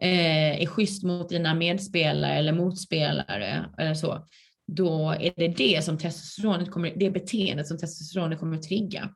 [0.00, 4.26] eh, är schysst mot dina medspelare eller motspelare eller så,
[4.66, 9.10] då är det det som testosteronet kommer, det beteendet som testosteronet kommer att trigga.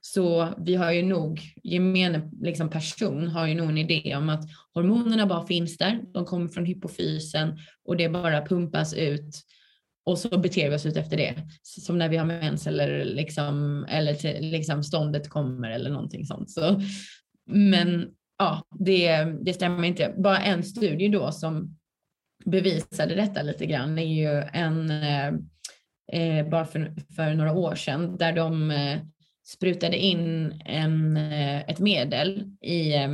[0.00, 4.44] Så vi har ju nog, gemene liksom person har ju nog en idé om att
[4.74, 9.44] hormonerna bara finns där, de kommer från hypofysen och det bara pumpas ut
[10.08, 11.34] och så beter vi oss ut efter det.
[11.62, 16.50] Som när vi har mens eller, liksom, eller till, liksom ståndet kommer eller någonting sånt.
[16.50, 16.82] Så,
[17.46, 20.14] men ja, det, det stämmer inte.
[20.18, 21.78] Bara en studie då som
[22.44, 25.26] bevisade detta lite grann är ju en, eh,
[26.12, 28.98] eh bara för, för några år sedan, där de eh,
[29.46, 33.08] sprutade in en, eh, ett medel i eh,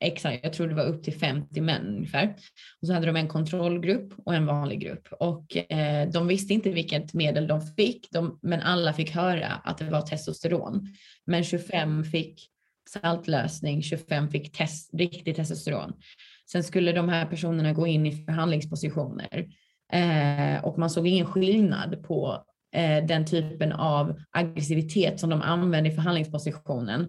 [0.00, 2.34] exakt, jag tror det var upp till 50 män ungefär.
[2.80, 6.70] Och så hade de en kontrollgrupp och en vanlig grupp och eh, de visste inte
[6.70, 10.88] vilket medel de fick, de, men alla fick höra att det var testosteron.
[11.26, 12.50] Men 25 fick
[12.88, 15.92] saltlösning, 25 fick test, riktigt testosteron.
[16.52, 19.48] Sen skulle de här personerna gå in i förhandlingspositioner
[19.92, 25.90] eh, och man såg ingen skillnad på eh, den typen av aggressivitet som de använde
[25.90, 27.08] i förhandlingspositionen.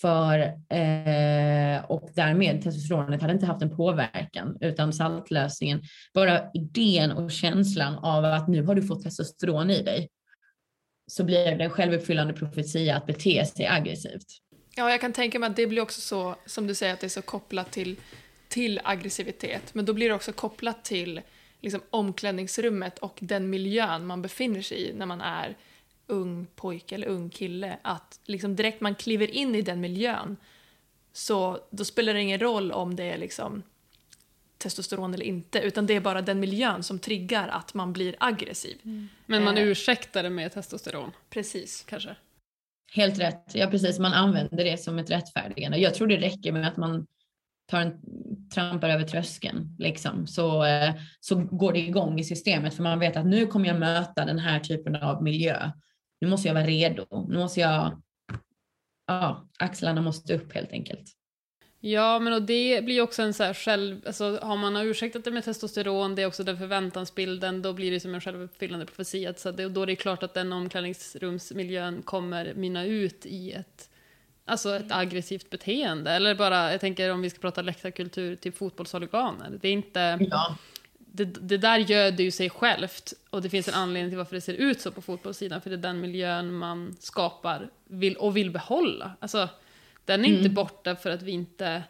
[0.00, 5.82] För, eh, och därmed testosteronet hade inte haft en påverkan utan saltlösningen,
[6.14, 10.08] bara idén och känslan av att nu har du fått testosteron i dig
[11.10, 14.26] så blir det en självuppfyllande profetia att bete sig aggressivt.
[14.80, 17.06] Ja, jag kan tänka mig att det blir också så, som du säger, att det
[17.06, 17.96] är så kopplat till,
[18.48, 21.20] till aggressivitet, men då blir det också kopplat till
[21.60, 25.56] liksom, omklädningsrummet och den miljön man befinner sig i när man är
[26.06, 27.78] ung pojke eller ung kille.
[27.82, 30.36] Att liksom direkt man kliver in i den miljön
[31.12, 33.62] så då spelar det ingen roll om det är liksom
[34.58, 38.78] testosteron eller inte, utan det är bara den miljön som triggar att man blir aggressiv.
[38.84, 39.08] Mm.
[39.26, 39.64] Men man eh.
[39.64, 41.12] ursäktar det med testosteron?
[41.30, 41.84] Precis.
[41.88, 42.16] Kanske?
[42.92, 43.54] Helt rätt.
[43.54, 43.98] Ja, precis.
[43.98, 45.78] Man använder det som ett rättfärdigande.
[45.78, 47.06] Jag tror det räcker med att man
[47.70, 48.00] tar en,
[48.54, 53.16] trampar över tröskeln liksom, så, eh, så går det igång i systemet för man vet
[53.16, 55.70] att nu kommer jag möta den här typen av miljö.
[56.20, 57.26] Nu måste jag vara redo.
[57.28, 58.02] Nu måste jag,
[59.06, 61.19] ja, axlarna måste upp helt enkelt.
[61.80, 65.30] Ja, men och det blir också en så här själv, alltså har man ursäktat det
[65.30, 69.34] med testosteron, det är också den förväntansbilden, då blir det som en självuppfyllande profetia.
[69.34, 73.90] Så det, då är det klart att den omklädningsrumsmiljön kommer mynna ut i ett
[74.44, 76.10] Alltså ett aggressivt beteende.
[76.10, 79.58] Eller bara, jag tänker om vi ska prata läktarkultur, typ fotbollshuliganer.
[79.60, 80.18] Det är inte...
[80.30, 80.56] Ja.
[80.98, 83.12] Det, det där göder ju sig självt.
[83.30, 85.60] Och det finns en anledning till varför det ser ut så på fotbollssidan.
[85.60, 89.12] För det är den miljön man skapar vill, och vill behålla.
[89.20, 89.48] Alltså,
[90.10, 90.38] den är mm.
[90.38, 91.82] inte borta för att vi inte...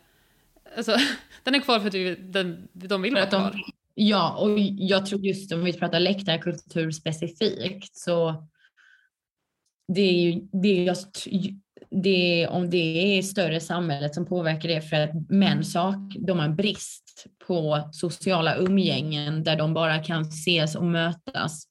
[0.76, 0.96] Alltså,
[1.44, 3.50] den är kvar för att vi, den, de vill vara kvar.
[3.50, 3.62] De,
[3.94, 8.48] ja, och jag tror just om vi pratar läktarkultur specifikt så
[9.94, 10.96] det är ju det jag
[11.90, 16.48] det, om det är större samhället som påverkar det för att män sak, de har
[16.48, 21.69] brist på sociala umgängen där de bara kan ses och mötas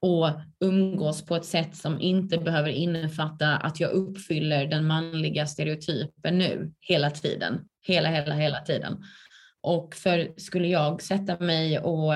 [0.00, 0.30] och
[0.60, 6.72] umgås på ett sätt som inte behöver innefatta att jag uppfyller den manliga stereotypen nu
[6.80, 7.60] hela tiden.
[7.86, 9.04] Hela, hela, hela tiden.
[9.60, 12.12] Och för skulle jag sätta mig och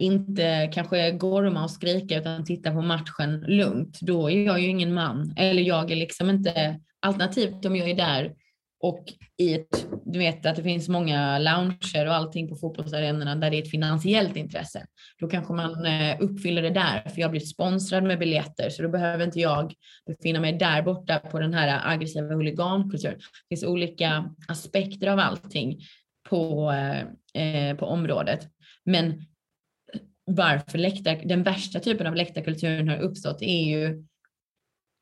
[0.00, 4.94] inte kanske gorma och skrika utan titta på matchen lugnt, då är jag ju ingen
[4.94, 5.34] man.
[5.36, 8.34] Eller jag är liksom inte, alternativt om jag är där
[8.80, 9.04] och
[9.38, 13.56] i ett, du vet att det finns många lounger och allting på fotbollsarenorna där det
[13.56, 14.86] är ett finansiellt intresse.
[15.20, 18.88] Då kanske man eh, uppfyller det där, för jag blir sponsrad med biljetter så då
[18.88, 19.74] behöver inte jag
[20.06, 23.18] befinna mig där borta på den här aggressiva huligankulturen.
[23.18, 25.80] Det finns olika aspekter av allting
[26.28, 27.00] på, eh,
[27.42, 28.48] eh på området.
[28.84, 29.22] Men
[30.24, 34.04] varför läktar, den värsta typen av läktarkulturen har uppstått är ju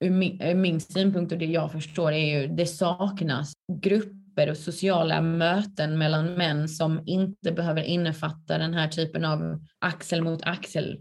[0.01, 4.57] ur min, ur min synpunkt och det jag förstår är ju det saknas grupper och
[4.57, 11.01] sociala möten mellan män som inte behöver innefatta den här typen av axel mot axel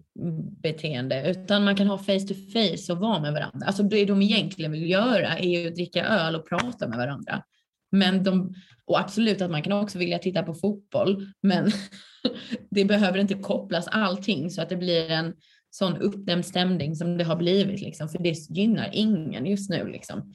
[0.64, 3.68] beteende utan man kan ha face to face och vara med varandra.
[3.68, 7.44] Alltså det de egentligen vill göra är ju att dricka öl och prata med varandra.
[7.92, 8.54] Men de,
[8.86, 11.72] och absolut att man kan också vilja titta på fotboll, men
[12.72, 15.34] det behöver inte kopplas allting så att det blir en
[15.78, 20.34] sån uppdämd stämning som det har blivit liksom, för det gynnar ingen just nu liksom.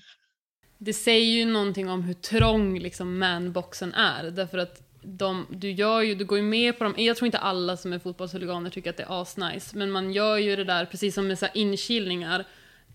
[0.79, 6.01] Det säger ju någonting om hur trång liksom manboxen är, därför att de, du, gör
[6.01, 8.91] ju, du går ju med på dem, jag tror inte alla som är fotbollshuliganer tycker
[8.91, 12.45] att det är asnice, men man gör ju det där precis som med så inkilningar,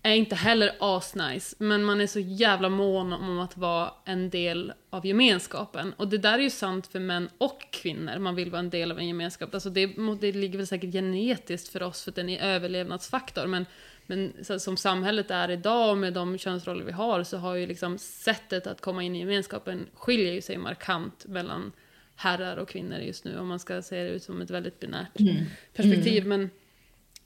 [0.06, 4.72] är inte heller asnice, men man är så jävla mån om att vara en del
[4.90, 5.92] av gemenskapen.
[5.92, 8.92] Och det där är ju sant för män och kvinnor, man vill vara en del
[8.92, 9.54] av en gemenskap.
[9.54, 9.86] Alltså det,
[10.20, 13.66] det ligger väl säkert genetiskt för oss, för att det är överlevnadsfaktor, men,
[14.06, 18.66] men som samhället är idag med de könsroller vi har, så har ju liksom sättet
[18.66, 21.72] att komma in i gemenskapen skiljer ju sig markant mellan
[22.16, 25.20] herrar och kvinnor just nu, om man ska se det ut som ett väldigt binärt
[25.20, 25.44] mm.
[25.74, 26.26] perspektiv.
[26.26, 26.40] Mm.
[26.40, 26.50] Men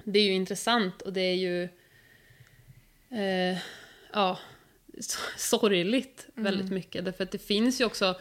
[0.05, 1.69] det är ju intressant och det är ju
[3.11, 3.59] eh,
[4.12, 4.38] ja,
[5.37, 6.44] sorgligt mm.
[6.44, 7.05] väldigt mycket.
[7.05, 8.14] Därför att det finns ju också,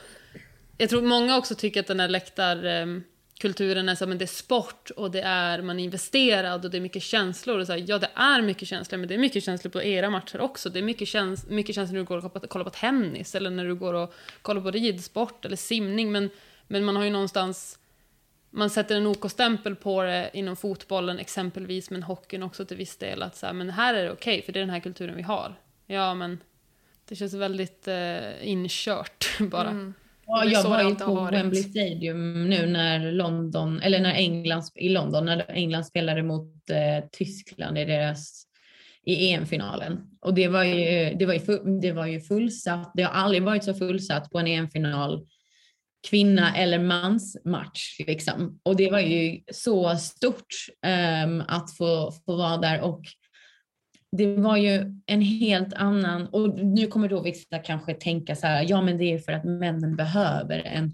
[0.77, 4.89] jag tror många också tycker att den här läktarkulturen är så men det är sport
[4.89, 7.59] och det är, man är investerad och det är mycket känslor.
[7.59, 10.09] Och så här, ja, det är mycket känslor, men det är mycket känslor på era
[10.09, 10.69] matcher också.
[10.69, 13.65] Det är mycket, käns mycket känslor när du går och kollar på tennis eller när
[13.65, 16.11] du går och kollar på ridsport eller simning.
[16.11, 16.29] Men,
[16.67, 17.79] men man har ju någonstans
[18.51, 23.23] man sätter en OK-stämpel på det inom fotbollen exempelvis, men hockeyn också till viss del.
[23.23, 25.15] Att så här, men här är det okej, okay, för det är den här kulturen
[25.15, 25.55] vi har.
[25.87, 26.37] Ja, men
[27.05, 29.69] det känns väldigt eh, inkört bara.
[29.69, 29.93] Mm.
[30.25, 35.25] Ja, jag var ju på Wembley Stadium nu när London, eller när England, i London,
[35.25, 38.45] när England spelade mot eh, Tyskland i deras
[39.05, 39.99] i EM-finalen.
[40.21, 42.91] Och det var, ju, det, var ju, det var ju fullsatt.
[42.95, 45.27] Det har aldrig varit så fullsatt på en EM-final
[46.07, 47.99] kvinna eller mans match.
[48.07, 48.59] Liksom.
[48.63, 50.53] Och det var ju så stort
[51.25, 53.01] um, att få, få vara där och
[54.11, 58.65] det var ju en helt annan, och nu kommer då vissa kanske tänka så här,
[58.69, 60.91] ja men det är för att männen behöver en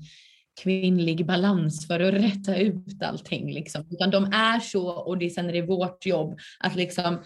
[0.63, 3.53] kvinnlig balans för att rätta ut allting.
[3.53, 3.87] Liksom.
[3.91, 7.23] Utan de är så och det, sen är det vårt jobb att liksom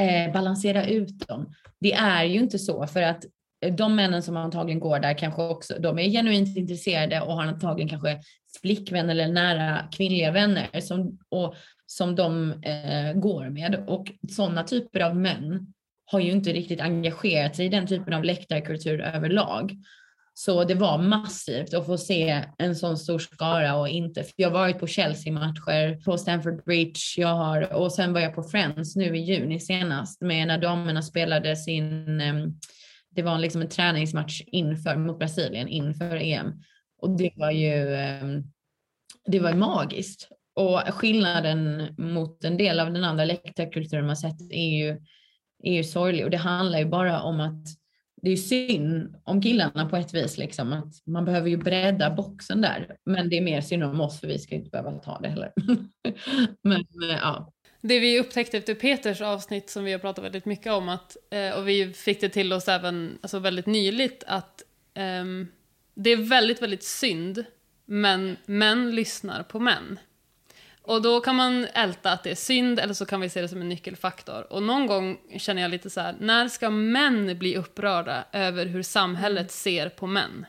[0.00, 1.54] eh, balansera ut dem.
[1.80, 3.24] Det är ju inte så för att
[3.68, 7.88] de männen som antagligen går där kanske också, de är genuint intresserade och har antagligen
[7.88, 8.20] kanske
[8.60, 11.54] flickvänner eller nära kvinnliga vänner som, och,
[11.86, 13.84] som de eh, går med.
[13.86, 15.72] Och sådana typer av män
[16.04, 19.76] har ju inte riktigt engagerat sig i den typen av läktarkultur överlag.
[20.34, 24.48] Så det var massivt att få se en sån stor skara och inte, för jag
[24.50, 28.96] har varit på Chelsea-matcher på Stamford Bridge, jag har, och sen var jag på Friends
[28.96, 32.58] nu i juni senast med när damerna spelade sin um,
[33.10, 36.62] det var liksom en träningsmatch inför, mot Brasilien inför EM.
[36.98, 38.44] Och det var ju ehm,
[39.26, 40.28] det var magiskt.
[40.54, 45.00] Och skillnaden mot en del av den andra läktarkulturen man sett är ju,
[45.62, 46.24] är ju sorglig.
[46.24, 47.66] Och det handlar ju bara om att
[48.22, 50.38] det är synd om killarna på ett vis.
[50.38, 52.96] Liksom, att man behöver ju bredda boxen där.
[53.04, 55.52] Men det är mer synd om oss för vi ska inte behöva ta det heller.
[56.62, 60.72] men eh, ja, det vi upptäckte efter Peters avsnitt som vi har pratat väldigt mycket
[60.72, 64.62] om, att, eh, och vi fick det till oss även alltså väldigt nyligt, att
[64.94, 65.48] um,
[65.94, 67.44] det är väldigt, väldigt synd,
[67.84, 69.98] men män lyssnar på män.
[70.82, 73.48] Och då kan man älta att det är synd, eller så kan vi se det
[73.48, 74.52] som en nyckelfaktor.
[74.52, 78.82] Och någon gång känner jag lite så här, när ska män bli upprörda över hur
[78.82, 80.46] samhället ser på män?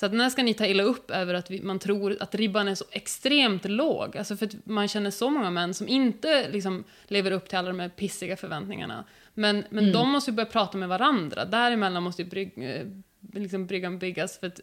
[0.00, 2.68] Så att när ska ni ta illa upp över att vi, man tror att ribban
[2.68, 4.16] är så extremt låg?
[4.16, 7.68] Alltså för att man känner så många män som inte liksom lever upp till alla
[7.68, 9.04] de här pissiga förväntningarna.
[9.34, 9.92] Men, men mm.
[9.92, 11.44] de måste ju börja prata med varandra.
[11.44, 12.86] Däremellan måste ju bryg, eh,
[13.32, 14.38] liksom bryggan byggas.
[14.38, 14.60] För att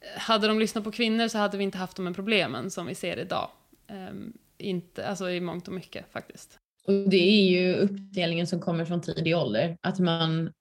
[0.00, 2.86] eh, hade de lyssnat på kvinnor så hade vi inte haft de här problemen som
[2.86, 3.50] vi ser idag.
[3.88, 6.58] Um, inte, alltså i mångt och mycket faktiskt.
[6.84, 9.76] Och det är ju uppdelningen som kommer från tidig ålder.
[9.80, 10.52] Att man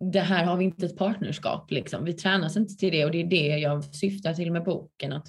[0.00, 2.04] det här har vi inte ett partnerskap liksom.
[2.04, 5.12] Vi tränas inte till det och det är det jag syftar till med boken.
[5.12, 5.28] Att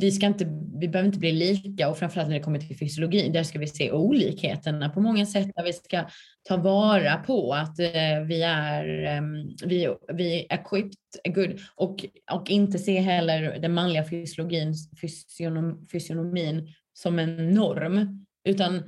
[0.00, 0.44] vi, ska inte,
[0.80, 3.66] vi behöver inte bli lika och framförallt när det kommer till fysiologi, där ska vi
[3.66, 6.04] se olikheterna på många sätt, där vi ska
[6.42, 10.98] ta vara på att eh, vi är, ehm, vi, vi är equipped,
[11.34, 18.82] good och, och inte se heller den manliga fysiologin, fysionom, fysionomin som en norm, utan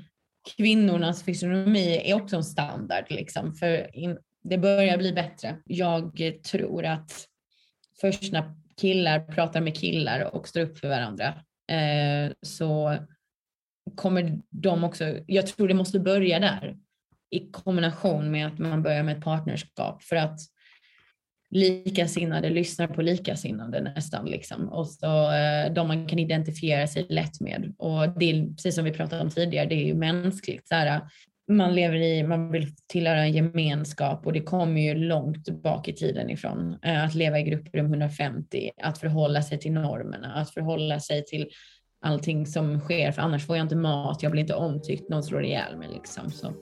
[0.57, 5.57] kvinnornas fysionomi är också en standard liksom, för in, det börjar bli bättre.
[5.65, 7.27] Jag tror att
[8.01, 11.27] först när killar pratar med killar och står upp för varandra
[11.71, 12.97] eh, så
[13.95, 16.77] kommer de också, jag tror det måste börja där
[17.31, 20.03] i kombination med att man börjar med ett partnerskap.
[20.03, 20.41] För att
[21.51, 24.69] likasinnade lyssnar på likasinnade nästan liksom.
[24.69, 27.75] Och så eh, de man kan identifiera sig lätt med.
[27.79, 30.69] Och det är precis som vi pratade om tidigare, det är ju mänskligt.
[30.69, 31.01] Så här,
[31.57, 35.93] man lever i, man vill tillhöra en gemenskap och det kommer ju långt bak i
[35.93, 36.79] tiden ifrån.
[36.83, 41.49] Eh, att leva i grupprum 150, att förhålla sig till normerna, att förhålla sig till
[42.05, 45.45] allting som sker, för annars får jag inte mat, jag blir inte omtyckt, någon slår
[45.45, 46.31] ihjäl mig liksom.
[46.31, 46.53] Så.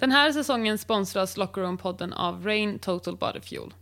[0.00, 3.72] Den här säsongen sponsras Locker Room-podden av Rain Total Body Fuel.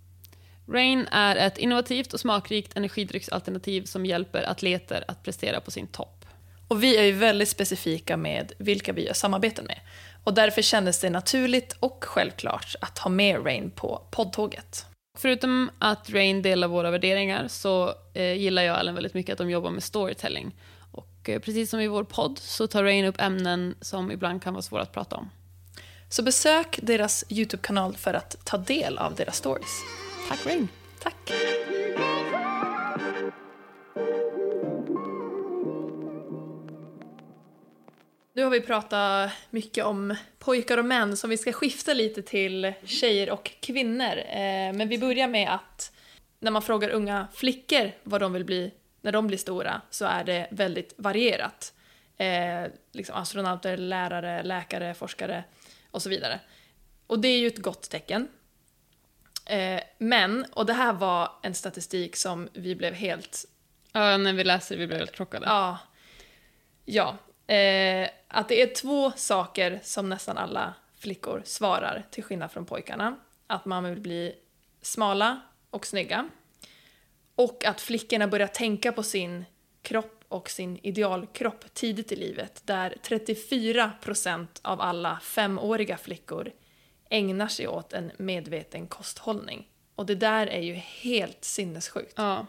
[0.69, 6.27] Rain är ett innovativt och smakrikt energidrycksalternativ som hjälper atleter att prestera på sin topp.
[6.69, 9.81] Och vi är ju väldigt specifika med vilka vi gör samarbeten med.
[10.25, 14.87] Och därför kändes det naturligt och självklart att ha med Rain på poddtåget.
[15.19, 19.51] Förutom att Rain delar våra värderingar så eh, gillar jag Ellen väldigt mycket att de
[19.51, 20.55] jobbar med storytelling.
[20.93, 24.55] Och eh, precis som i vår podd så tar Rain upp ämnen som ibland kan
[24.55, 25.31] vara svåra att prata om.
[26.11, 29.83] Så besök deras YouTube-kanal för att ta del av deras stories.
[30.29, 30.69] Tack Rain!
[31.01, 31.33] Tack!
[38.33, 42.73] Nu har vi pratat mycket om pojkar och män, så vi ska skifta lite till
[42.85, 44.19] tjejer och kvinnor.
[44.19, 45.93] Eh, men vi börjar med att
[46.41, 50.25] när man frågar unga flickor vad de vill bli när de blir stora så är
[50.25, 51.73] det väldigt varierat.
[52.17, 55.45] Eh, liksom astronauter, lärare, läkare, forskare
[55.99, 56.41] och så vidare.
[57.07, 58.29] Och det är ju ett gott tecken.
[59.47, 63.45] Eh, men, och det här var en statistik som vi blev helt...
[63.93, 65.47] Ja, när vi läste det, vi blev helt chockade.
[65.47, 65.79] Ja.
[66.85, 67.17] Ja.
[67.55, 73.17] Eh, att det är två saker som nästan alla flickor svarar, till skillnad från pojkarna.
[73.47, 74.35] Att man vill bli
[74.83, 75.41] smala
[75.71, 76.29] och snygga.
[77.35, 79.45] Och att flickorna börjar tänka på sin
[79.83, 86.53] kropp och sin idealkropp tidigt i livet där 34% av alla femåriga flickor
[87.11, 89.69] ägnar sig åt en medveten kosthållning.
[89.95, 92.13] Och det där är ju helt sinnessjukt.
[92.17, 92.47] Ja.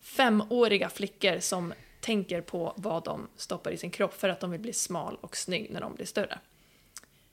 [0.00, 4.60] Femåriga flickor som tänker på vad de stoppar i sin kropp för att de vill
[4.60, 6.38] bli smal och snygg när de blir större.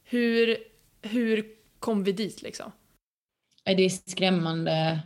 [0.04, 0.58] Hur,
[1.02, 2.72] hur kom vi dit liksom?
[3.64, 5.00] Det är skrämmande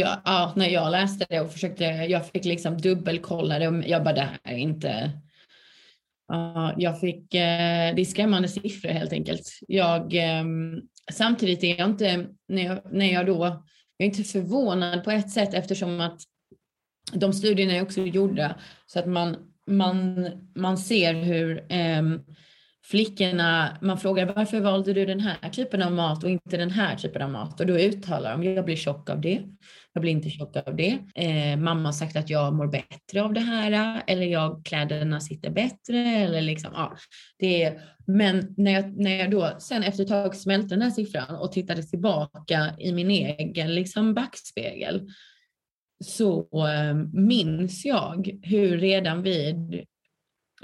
[0.00, 4.14] ja, ja, när jag läste det och försökte, jag fick liksom dubbelkolla det jag bara
[4.14, 5.12] det här är inte
[6.30, 9.58] ja, jag fick, eh, det är skrämmande siffror helt enkelt.
[9.68, 10.44] Jag, eh,
[11.12, 13.44] samtidigt är jag inte, när jag, när jag då,
[13.96, 16.20] jag är inte förvånad på ett sätt eftersom att
[17.12, 18.54] de studierna är också gjorda
[18.86, 19.36] så att man,
[19.66, 22.02] man, man ser hur eh,
[22.90, 26.96] flickorna, man frågar varför valde du den här typen av mat och inte den här
[26.96, 27.60] typen av mat?
[27.60, 29.42] Och då uttalar de, jag blir tjock av det,
[29.92, 30.98] jag blir inte tjock av det.
[31.14, 35.50] Eh, mamma har sagt att jag mår bättre av det här, eller jag, kläderna sitter
[35.50, 36.96] bättre, eller liksom, ja.
[37.38, 40.90] Det är, men när jag, när jag då sen efter ett tag smälte den här
[40.90, 45.08] siffran och tittade tillbaka i min egen liksom backspegel,
[46.04, 49.84] så eh, minns jag hur redan vid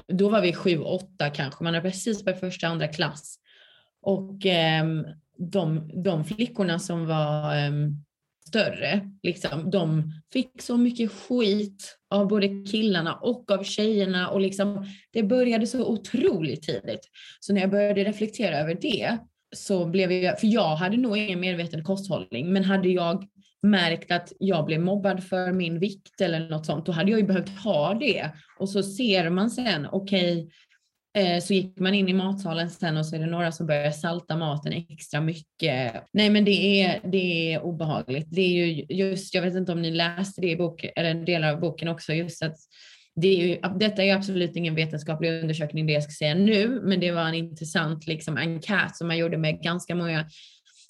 [0.09, 3.39] då var vi sju, åtta kanske, man hade precis börjat första, andra klass.
[4.03, 4.85] Och eh,
[5.39, 7.73] de, de flickorna som var eh,
[8.49, 14.87] större, liksom, de fick så mycket skit av både killarna och av tjejerna och liksom,
[15.13, 17.11] det började så otroligt tidigt.
[17.41, 19.19] Så när jag började reflektera över det
[19.57, 23.27] så blev jag, för jag hade nog ingen medveten kosthållning, men hade jag
[23.71, 27.27] märkt att jag blev mobbad för min vikt eller något sånt, då hade jag ju
[27.27, 28.31] behövt ha det.
[28.59, 30.49] Och så ser man sen, okej,
[31.15, 33.67] okay, eh, så gick man in i matsalen sen och så är det några som
[33.67, 35.93] börjar salta maten extra mycket.
[36.13, 38.27] Nej men det är, det är obehagligt.
[38.31, 41.53] Det är ju just, jag vet inte om ni läste det i boken, eller delar
[41.53, 42.57] av boken också, just att
[43.21, 47.01] det är ju, detta är absolut ingen vetenskaplig undersökning det jag ska säga nu, men
[47.01, 50.27] det var en intressant liksom, enkät som man gjorde med ganska många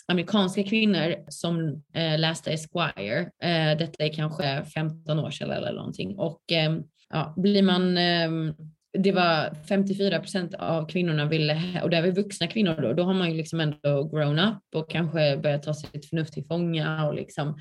[0.09, 3.21] amerikanska kvinnor som eh, läste Esquire.
[3.43, 6.19] Eh, detta är kanske 15 år sedan eller någonting.
[6.19, 6.77] Och eh,
[7.11, 8.55] ja, blir man eh,
[8.99, 13.15] det var 54 procent av kvinnorna ville, och det är vuxna kvinnor då, då har
[13.15, 17.15] man ju liksom ändå grown up och kanske börjat ta sitt förnuft till fånga och
[17.15, 17.59] liksom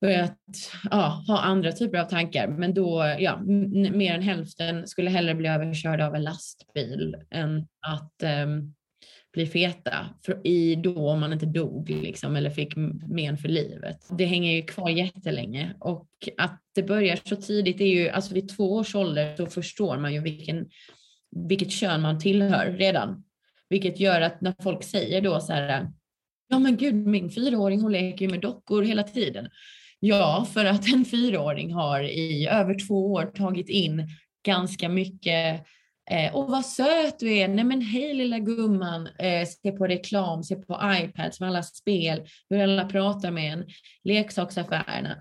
[0.00, 0.38] börjat
[0.90, 2.48] ja, ha andra typer av tankar.
[2.48, 3.36] Men då, ja,
[3.92, 8.74] mer än hälften skulle hellre bli överkörda av en lastbil än att um,
[9.36, 12.76] bli feta för i då om man inte dog liksom, eller fick
[13.08, 14.06] men för livet.
[14.10, 18.56] Det hänger ju kvar jättelänge och att det börjar så tidigt är ju, alltså vid
[18.56, 20.66] två års ålder så förstår man ju vilken,
[21.48, 23.24] vilket kön man tillhör redan.
[23.68, 25.88] Vilket gör att när folk säger då så här,
[26.48, 29.48] ja men gud min fyraåring hon leker ju med dockor hela tiden.
[30.00, 34.08] Ja, för att en fyraåring har i över två år tagit in
[34.46, 35.66] ganska mycket
[36.10, 40.42] Eh, och vad söt du är, nej men hej lilla gumman, eh, se på reklam,
[40.42, 43.66] se på iPads med alla spel, hur alla pratar med en,
[44.04, 45.16] leksaksaffärerna.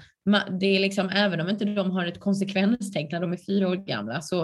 [0.60, 3.76] Det är liksom, även om inte de har ett konsekvenstänk när de är fyra år
[3.76, 4.44] gamla så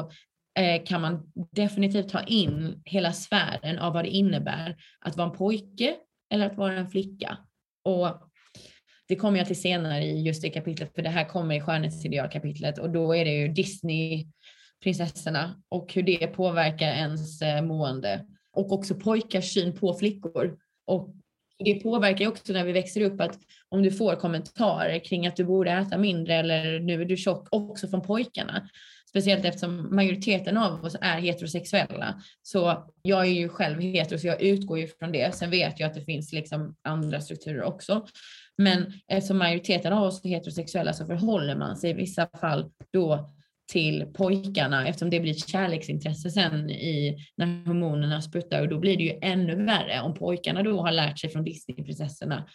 [0.60, 5.38] eh, kan man definitivt ta in hela sfären av vad det innebär att vara en
[5.38, 5.96] pojke
[6.34, 7.38] eller att vara en flicka.
[7.86, 8.32] Och
[9.08, 12.80] det kommer jag till senare i just det kapitlet, för det här kommer i skönhetsidealkapitlet.
[12.80, 14.28] Och då är det ju Disney
[14.84, 18.26] prinsessorna och hur det påverkar ens eh, mående.
[18.54, 20.58] Och också pojkars syn på flickor.
[20.88, 21.16] Och
[21.66, 25.44] det påverkar också när vi växer upp att om du får kommentarer kring att du
[25.44, 28.70] borde äta mindre eller nu är du tjock också från pojkarna.
[29.10, 32.22] Speciellt eftersom majoriteten av oss är heterosexuella.
[32.42, 35.36] Så jag är ju själv hetero så jag utgår ju från det.
[35.36, 38.06] Sen vet jag att det finns liksom andra strukturer också.
[38.58, 43.30] Men eftersom majoriteten av oss är heterosexuella så förhåller man sig i vissa fall då
[43.72, 48.98] till pojkarna eftersom det blir ett kärleksintresse sen i när hormonerna sprutar och då blir
[48.98, 52.46] det ju ännu värre om pojkarna då har lärt sig från Disneyprinsessorna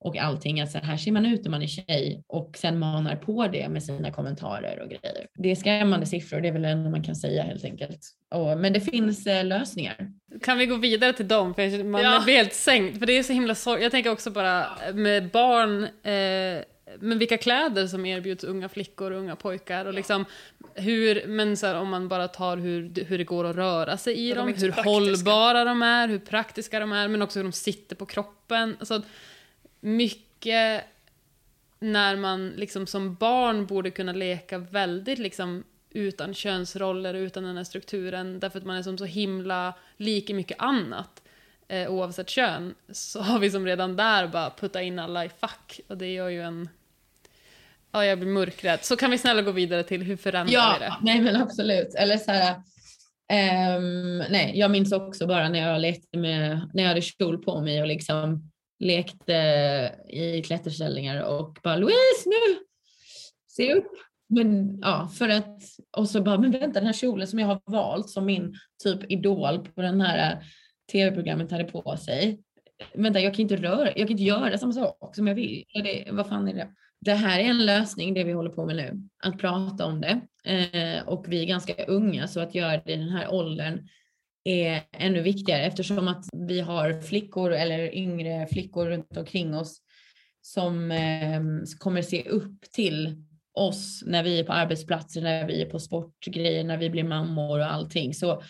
[0.00, 3.16] och allting att så här ser man ut när man är tjej och sen manar
[3.16, 5.26] på det med sina kommentarer och grejer.
[5.34, 8.00] Det är skrämmande siffror, det är väl det man kan säga helt enkelt.
[8.34, 10.10] Och, men det finns eh, lösningar.
[10.42, 11.54] Kan vi gå vidare till dem?
[11.54, 12.22] För man ja.
[12.24, 12.98] blir helt sänkt.
[12.98, 13.82] För det är så himla sorgligt.
[13.82, 16.64] Jag tänker också bara med barn eh,
[17.00, 20.24] men vilka kläder som erbjuds unga flickor och unga pojkar och liksom
[20.74, 24.14] hur, men så här, om man bara tar hur, hur det går att röra sig
[24.14, 24.90] i dem, de hur praktiska.
[24.90, 28.76] hållbara de är, hur praktiska de är, men också hur de sitter på kroppen.
[28.78, 29.02] Alltså,
[29.80, 30.84] mycket
[31.78, 37.64] när man liksom som barn borde kunna leka väldigt liksom utan könsroller, utan den här
[37.64, 41.22] strukturen, därför att man är som så himla lik i mycket annat
[41.68, 45.80] eh, oavsett kön, så har vi som redan där bara puttat in alla i fack.
[45.86, 46.68] Och det gör ju en
[47.92, 48.84] Ja, jag blir mörkrädd.
[48.84, 50.94] Så kan vi snälla gå vidare till hur förändrar ja, vi det?
[51.02, 51.94] Nej, men absolut.
[51.94, 52.54] Eller så här,
[53.76, 57.60] um, nej, jag minns också bara när jag lekte med, när jag hade kjol på
[57.60, 59.34] mig och liksom lekte
[60.08, 62.58] i klätterställningar och bara Louise nu!
[63.48, 63.92] Se upp!
[64.28, 65.62] Men ja, för att,
[65.96, 69.10] och så bara, men vänta den här kjolen som jag har valt som min typ
[69.12, 70.44] idol på den här
[70.92, 72.40] tv-programmet hade på sig.
[72.94, 75.64] Vänta, jag kan inte röra, jag kan inte göra samma sak som jag vill.
[75.84, 76.68] Det, vad fan är det?
[77.00, 80.20] Det här är en lösning, det vi håller på med nu, att prata om det.
[80.44, 83.88] Eh, och vi är ganska unga, så att göra det i den här åldern
[84.44, 89.82] är ännu viktigare eftersom att vi har flickor eller yngre flickor runt omkring oss
[90.40, 91.42] som eh,
[91.78, 93.24] kommer se upp till
[93.54, 97.58] oss när vi är på arbetsplatser, när vi är på sportgrejer, när vi blir mammor
[97.58, 98.14] och allting.
[98.14, 98.42] Så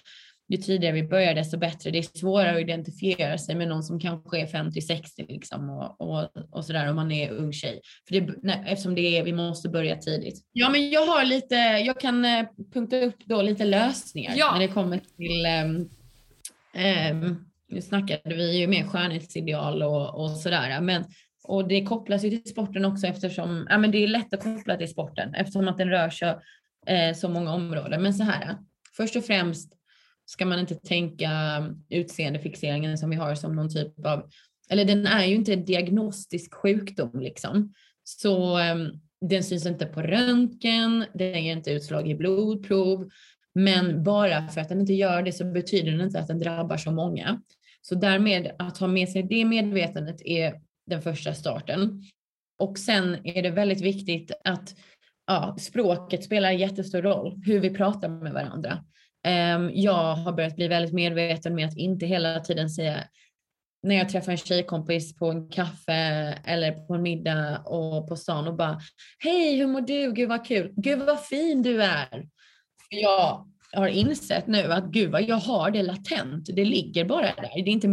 [0.48, 1.90] ju tidigare vi börjar desto bättre.
[1.90, 6.28] Det är svårare att identifiera sig med någon som kanske är 50-60 liksom och, och,
[6.50, 7.80] och sådär om man är ung tjej.
[8.08, 10.42] För det, nej, eftersom det är, vi måste börja tidigt.
[10.52, 14.52] Ja men jag har lite, jag kan eh, punkta upp då lite lösningar ja.
[14.52, 15.90] när det kommer till um,
[17.12, 21.04] um, nu snackade vi ju mer skönhetsideal och, och sådär men
[21.44, 24.76] och det kopplas ju till sporten också eftersom ja, men det är lätt att koppla
[24.76, 26.36] till sporten eftersom att den rör sig
[26.86, 28.02] eh, så många områden.
[28.02, 28.56] Men så här,
[28.96, 29.77] först och främst
[30.28, 31.30] ska man inte tänka
[31.88, 34.30] utseendefixeringen som vi har som någon typ av,
[34.70, 37.74] eller den är ju inte en diagnostisk sjukdom liksom.
[38.04, 43.10] Så um, den syns inte på röntgen, den ger inte utslag i blodprov,
[43.54, 46.76] men bara för att den inte gör det så betyder det inte att den drabbar
[46.76, 47.42] så många.
[47.82, 52.02] Så därmed att ha med sig det medvetandet är den första starten.
[52.58, 54.74] Och sen är det väldigt viktigt att
[55.26, 58.84] ja, språket spelar jättestor roll, hur vi pratar med varandra.
[59.28, 63.04] Ehm, jag har börjat bli väldigt medveten med att inte hela tiden säga
[63.82, 65.92] när jag träffar en tjejkompis på en kaffe
[66.44, 68.80] eller på en middag och på stan och bara
[69.18, 70.12] Hej, hur mår du?
[70.12, 70.72] Gud vad kul.
[70.76, 72.28] Gud vad fin du är.
[72.90, 77.62] Jag har insett nu att gud vad jag har det latent, det ligger bara där.
[77.64, 77.88] Det är inte,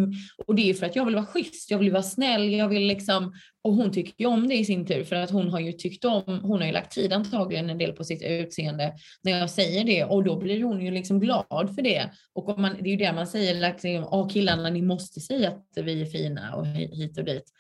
[0.46, 2.88] och det är för att jag vill vara schysst, jag vill vara snäll, jag vill
[2.88, 5.72] liksom, och hon tycker ju om det i sin tur för att hon har ju
[5.72, 9.50] tyckt om, hon har ju lagt tid antagligen en del på sitt utseende när jag
[9.50, 12.10] säger det och då blir hon ju liksom glad för det.
[12.34, 15.50] Och om man, det är ju det man säger, liksom, åh killarna ni måste säga
[15.50, 17.52] att vi är fina och hit och dit.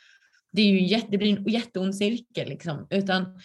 [0.51, 3.39] Det, är ju jätte, det blir en jätteond cirkel liksom, utan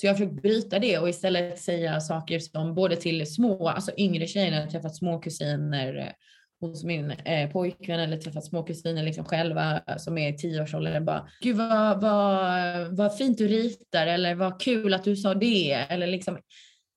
[0.00, 3.92] så jag har försökt bryta det och istället säga saker som både till små, alltså
[3.96, 6.12] yngre tjejer, jag har träffat små kusiner eh,
[6.60, 11.04] hos min eh, pojkvän eller träffat små kusiner liksom själva eh, som är i tioårsåldern
[11.04, 15.72] bara Gud vad, vad, vad fint du ritar eller vad kul att du sa det
[15.72, 16.38] eller liksom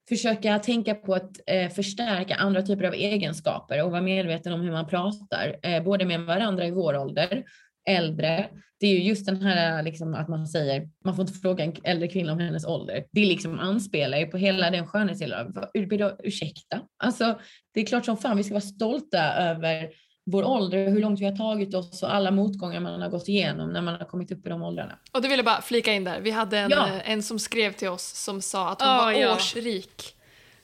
[0.09, 4.71] försöka tänka på att eh, förstärka andra typer av egenskaper och vara medveten om hur
[4.71, 7.43] man pratar, eh, både med varandra i vår ålder
[7.89, 8.49] äldre.
[8.79, 11.75] Det är ju just den här liksom, att man säger, man får inte fråga en
[11.83, 13.05] äldre kvinna om hennes ålder.
[13.11, 15.53] Det liksom anspelar ju på hela den skönhetsidealen.
[16.23, 16.81] Ursäkta?
[17.03, 17.39] Alltså,
[17.73, 19.89] det är klart som fan vi ska vara stolta över
[20.25, 23.69] vår ålder hur långt vi har tagit oss och alla motgångar man har gått igenom
[23.73, 24.99] när man har kommit upp i de åldrarna.
[25.11, 26.21] Och det vill jag bara flika in där.
[26.21, 26.87] Vi hade en, ja.
[26.87, 29.35] Eh, en som skrev till oss som sa att hon oh, var ja.
[29.35, 30.15] årsrik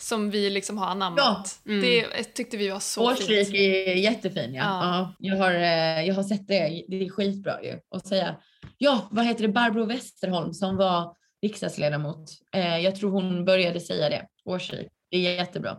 [0.02, 1.60] som vi liksom har anammat.
[1.64, 1.72] Ja.
[1.72, 1.82] Mm.
[1.82, 3.56] Det tyckte vi var så Årsrik fint.
[3.56, 4.64] är jättefin ja.
[4.64, 4.82] ja.
[4.84, 5.16] ja.
[5.20, 7.80] jag, har, eh, jag har sett det, det är skitbra ju.
[7.90, 8.36] Och säga,
[8.78, 12.30] ja vad heter det, Barbro Westerholm som var riksdagsledamot.
[12.56, 14.88] Eh, jag tror hon började säga det, årsrik.
[15.12, 15.78] Det är jättebra.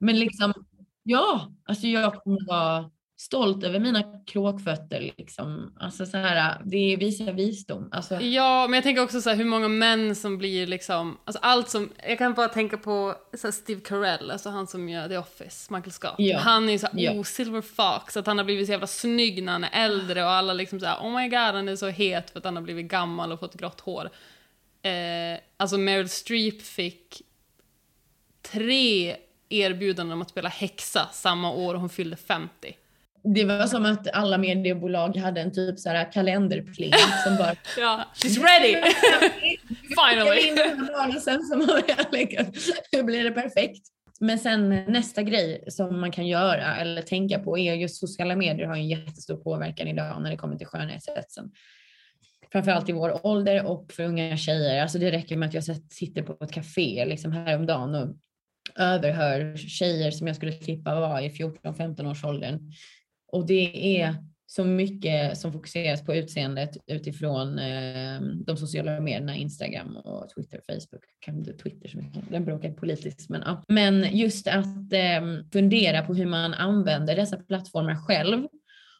[0.00, 0.52] Men liksom,
[1.02, 2.90] ja, alltså jag kommer vara
[3.20, 5.12] stolt över mina kråkfötter.
[5.16, 5.72] Liksom.
[5.80, 7.88] Alltså så här, det visar visdom.
[7.92, 8.20] Alltså.
[8.20, 11.68] Ja, men jag tänker också så här, hur många män som blir liksom, alltså allt
[11.68, 15.74] som, jag kan bara tänka på så Steve Carell, alltså han som gör The Office,
[15.74, 16.14] Michael Scott.
[16.18, 16.38] Ja.
[16.38, 17.12] Han är ju såhär, ja.
[17.12, 20.30] oh silver fox, att han har blivit så jävla snygg när han är äldre och
[20.30, 22.86] alla liksom såhär, oh my god han är så het för att han har blivit
[22.88, 24.10] gammal och fått grått hår.
[24.82, 27.22] Eh, alltså Meryl Streep fick
[28.42, 29.16] tre
[29.48, 32.76] erbjudanden om att spela häxa samma år hon fyllde 50
[33.34, 36.92] det var som att alla mediebolag hade en typ så här kalenderpling
[37.24, 37.54] som bara...
[37.78, 38.74] ja, she's ready!
[39.98, 41.20] Finally!
[41.20, 41.54] sen så
[42.92, 43.88] hur blir det perfekt?
[44.20, 48.66] Men sen nästa grej som man kan göra eller tänka på är just sociala medier
[48.66, 51.50] har en jättestor påverkan idag när det kommer till skönhetshetsen.
[52.52, 54.82] Framförallt i vår ålder och för unga tjejer.
[54.82, 58.16] Alltså det räcker med att jag sitter på ett café liksom häromdagen och
[58.76, 62.72] överhör tjejer som jag skulle klippa vara i 14-15 års åldern
[63.32, 64.14] och det är
[64.46, 71.04] så mycket som fokuseras på utseendet utifrån eh, de sociala medierna, Instagram och Twitter, Facebook.
[71.20, 73.28] Kan inte Twitter så mycket, den bråkar politiskt.
[73.28, 73.62] Men, ja.
[73.68, 75.22] men just att eh,
[75.52, 78.46] fundera på hur man använder dessa plattformar själv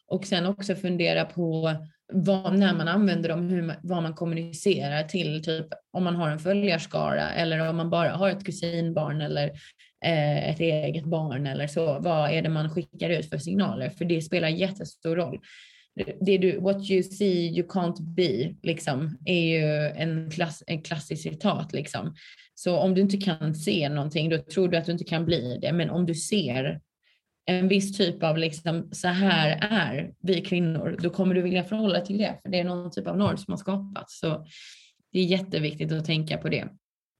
[0.07, 1.75] och sen också fundera på
[2.11, 6.39] vad, när man använder dem, hur, vad man kommunicerar till, typ om man har en
[6.39, 9.47] följarskara eller om man bara har ett kusinbarn eller
[10.05, 11.99] eh, ett eget barn eller så.
[11.99, 13.89] Vad är det man skickar ut för signaler?
[13.89, 15.39] För det spelar jättestor roll.
[16.21, 21.23] Det du, what you see you can't be, liksom, är ju en, klass, en klassisk
[21.23, 21.73] citat.
[21.73, 22.15] Liksom.
[22.55, 25.59] Så om du inte kan se någonting, då tror du att du inte kan bli
[25.61, 25.71] det.
[25.71, 26.79] Men om du ser
[27.49, 31.93] en viss typ av liksom, så här är vi kvinnor, då kommer du vilja förhålla
[31.93, 34.19] dig till det, för det är någon typ av norm som har skapats.
[34.19, 34.45] Så
[35.11, 36.67] det är jätteviktigt att tänka på det.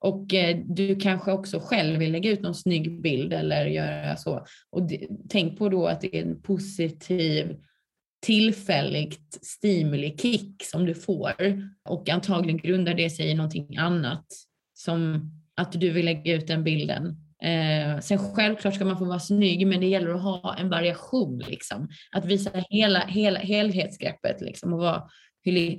[0.01, 4.45] Och eh, du kanske också själv vill lägga ut någon snygg bild eller göra så.
[4.69, 7.57] Och det, tänk på då att det är en positiv
[8.25, 11.33] tillfälligt stimuli-kick som du får.
[11.89, 14.25] Och antagligen grundar det sig i någonting annat.
[14.73, 17.28] Som att du vill lägga ut den bilden.
[17.43, 21.39] Eh, sen självklart ska man få vara snygg, men det gäller att ha en variation.
[21.39, 21.89] Liksom.
[22.11, 25.03] Att visa hela, hela helhetsgreppet liksom, och vara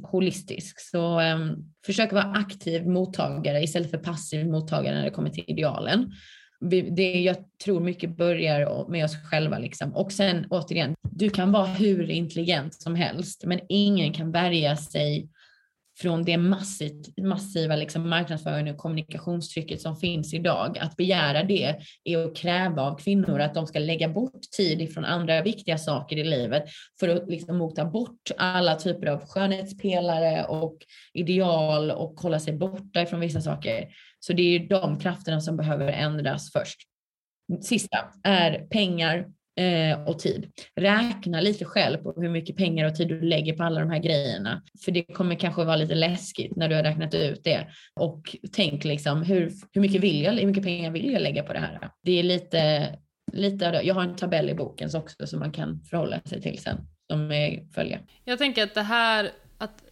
[0.02, 0.80] holistisk.
[0.80, 1.38] Så eh,
[1.86, 6.12] försök vara aktiv mottagare istället för passiv mottagare när det kommer till idealen.
[6.96, 9.96] Det jag tror mycket börjar med oss själva liksom.
[9.96, 15.28] Och sen återigen, du kan vara hur intelligent som helst, men ingen kan värja sig
[16.00, 20.78] från det massivt, massiva liksom marknadsföring och kommunikationstrycket som finns idag.
[20.78, 25.04] Att begära det är att kräva av kvinnor att de ska lägga bort tid ifrån
[25.04, 26.64] andra viktiga saker i livet
[27.00, 30.76] för att liksom mota bort alla typer av skönhetspelare och
[31.14, 33.88] ideal och hålla sig borta ifrån vissa saker.
[34.20, 36.80] Så det är de krafterna som behöver ändras först.
[37.62, 39.26] Sista är pengar,
[39.56, 40.52] eh, och tid.
[40.76, 43.98] Räkna lite själv på hur mycket pengar och tid du lägger på alla de här
[43.98, 44.62] grejerna.
[44.84, 47.68] För det kommer kanske vara lite läskigt när du har räknat ut det.
[48.00, 51.52] Och tänk liksom hur, hur, mycket, vill jag, hur mycket pengar vill jag lägga på
[51.52, 51.90] det här?
[52.02, 52.88] Det är lite,
[53.32, 56.76] lite jag har en tabell i boken också som man kan förhålla sig till sen.
[57.12, 57.98] Som är följa.
[58.24, 59.82] Jag tänker att det här, att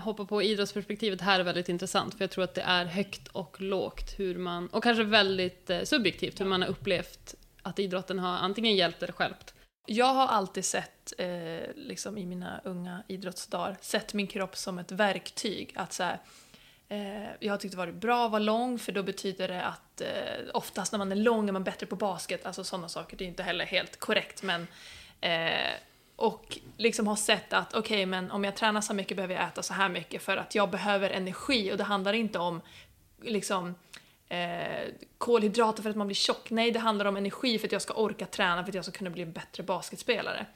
[0.00, 3.60] hoppa på idrottsperspektivet här är väldigt intressant för jag tror att det är högt och
[3.60, 7.34] lågt hur man, och kanske väldigt eh, subjektivt hur man har upplevt
[7.64, 9.54] att idrotten har antingen hjälpt eller skälpt.
[9.86, 14.92] Jag har alltid sett, eh, liksom i mina unga idrottsdagar, sett min kropp som ett
[14.92, 15.72] verktyg.
[15.74, 16.18] Att så här,
[16.88, 20.00] eh, jag har tyckt det varit bra att vara lång för då betyder det att
[20.00, 20.08] eh,
[20.54, 22.46] oftast när man är lång är man bättre på basket.
[22.46, 24.66] Alltså sådana saker, det är inte heller helt korrekt men
[25.20, 25.72] eh,
[26.16, 29.44] och liksom har sett att okej okay, men om jag tränar så mycket behöver jag
[29.44, 32.60] äta så här mycket för att jag behöver energi och det handlar inte om
[33.22, 33.74] liksom
[34.34, 36.50] eh, kolhydrater för att man blir tjock.
[36.50, 38.92] Nej, det handlar om energi för att jag ska orka träna för att jag ska
[38.92, 40.46] kunna bli en bättre basketspelare.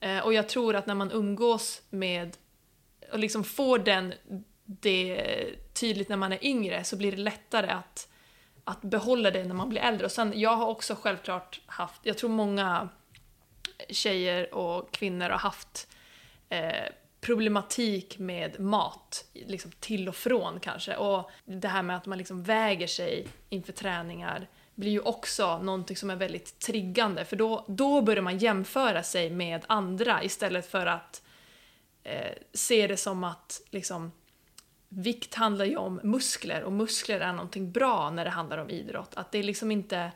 [0.00, 2.36] Eh, och jag tror att när man umgås med
[3.12, 4.14] och liksom får den,
[4.64, 5.24] det
[5.72, 8.08] tydligt när man är yngre så blir det lättare att,
[8.64, 10.04] att behålla det när man blir äldre.
[10.04, 12.88] Och sen, jag har också självklart haft, jag tror många
[13.88, 15.88] tjejer och kvinnor har haft
[16.48, 16.86] eh,
[17.20, 20.96] problematik med mat, liksom till och från kanske.
[20.96, 25.96] Och det här med att man liksom väger sig inför träningar blir ju också någonting
[25.96, 30.86] som är väldigt triggande för då, då börjar man jämföra sig med andra istället för
[30.86, 31.22] att
[32.02, 34.12] eh, se det som att liksom,
[34.88, 39.14] vikt handlar ju om muskler och muskler är någonting bra när det handlar om idrott.
[39.14, 40.12] Att det är liksom inte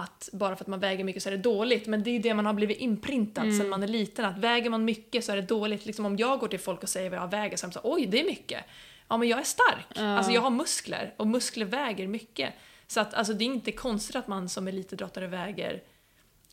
[0.00, 1.86] att bara för att man väger mycket så är det dåligt.
[1.86, 3.58] Men det är ju det man har blivit inprintad mm.
[3.58, 4.24] sedan man är liten.
[4.24, 5.86] Att väger man mycket så är det dåligt.
[5.86, 7.80] Liksom om jag går till folk och säger vad jag väger så är de så
[7.82, 8.64] oj det är mycket.
[9.08, 9.86] Ja men jag är stark.
[9.94, 10.02] Ja.
[10.02, 12.54] Alltså jag har muskler och muskler väger mycket.
[12.86, 15.82] Så att alltså det är inte konstigt att man som elitidrottare väger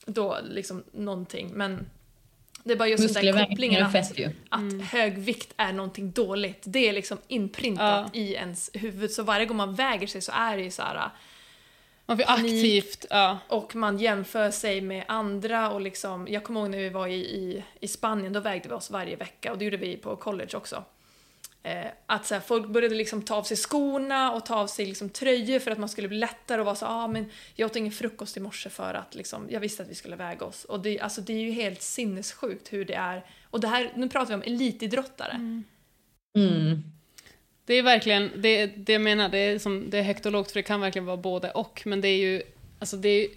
[0.05, 1.51] då liksom någonting.
[1.53, 1.89] Men
[2.63, 3.95] det är bara just den där kopplingen att,
[4.49, 4.79] att mm.
[4.79, 6.63] hög vikt är någonting dåligt.
[6.65, 8.19] Det är liksom inprintat ja.
[8.19, 9.11] i ens huvud.
[9.11, 11.09] Så varje gång man väger sig så är det ju så här
[12.07, 13.39] man får aktivt, ja.
[13.47, 17.13] Och man jämför sig med andra och liksom, jag kommer ihåg när vi var i,
[17.13, 20.57] i, i Spanien, då vägde vi oss varje vecka och det gjorde vi på college
[20.57, 20.83] också.
[21.63, 24.85] Eh, att så här, folk började liksom ta av sig skorna och ta av sig
[24.85, 27.75] liksom tröjor för att man skulle bli lättare och vara så ah, men jag åt
[27.75, 30.65] ingen frukost i morse för att liksom, jag visste att vi skulle väga oss.
[30.65, 33.25] Och det, alltså, det är ju helt sinnessjukt hur det är.
[33.43, 35.31] Och det här, nu pratar vi om elitidrottare.
[35.31, 35.63] Mm.
[36.37, 36.83] Mm.
[37.67, 40.51] Det är verkligen, det, det jag menar, det är, som, det är högt och lågt
[40.51, 41.81] för det kan verkligen vara både och.
[41.85, 42.43] Men det är ju,
[42.79, 43.29] alltså det är,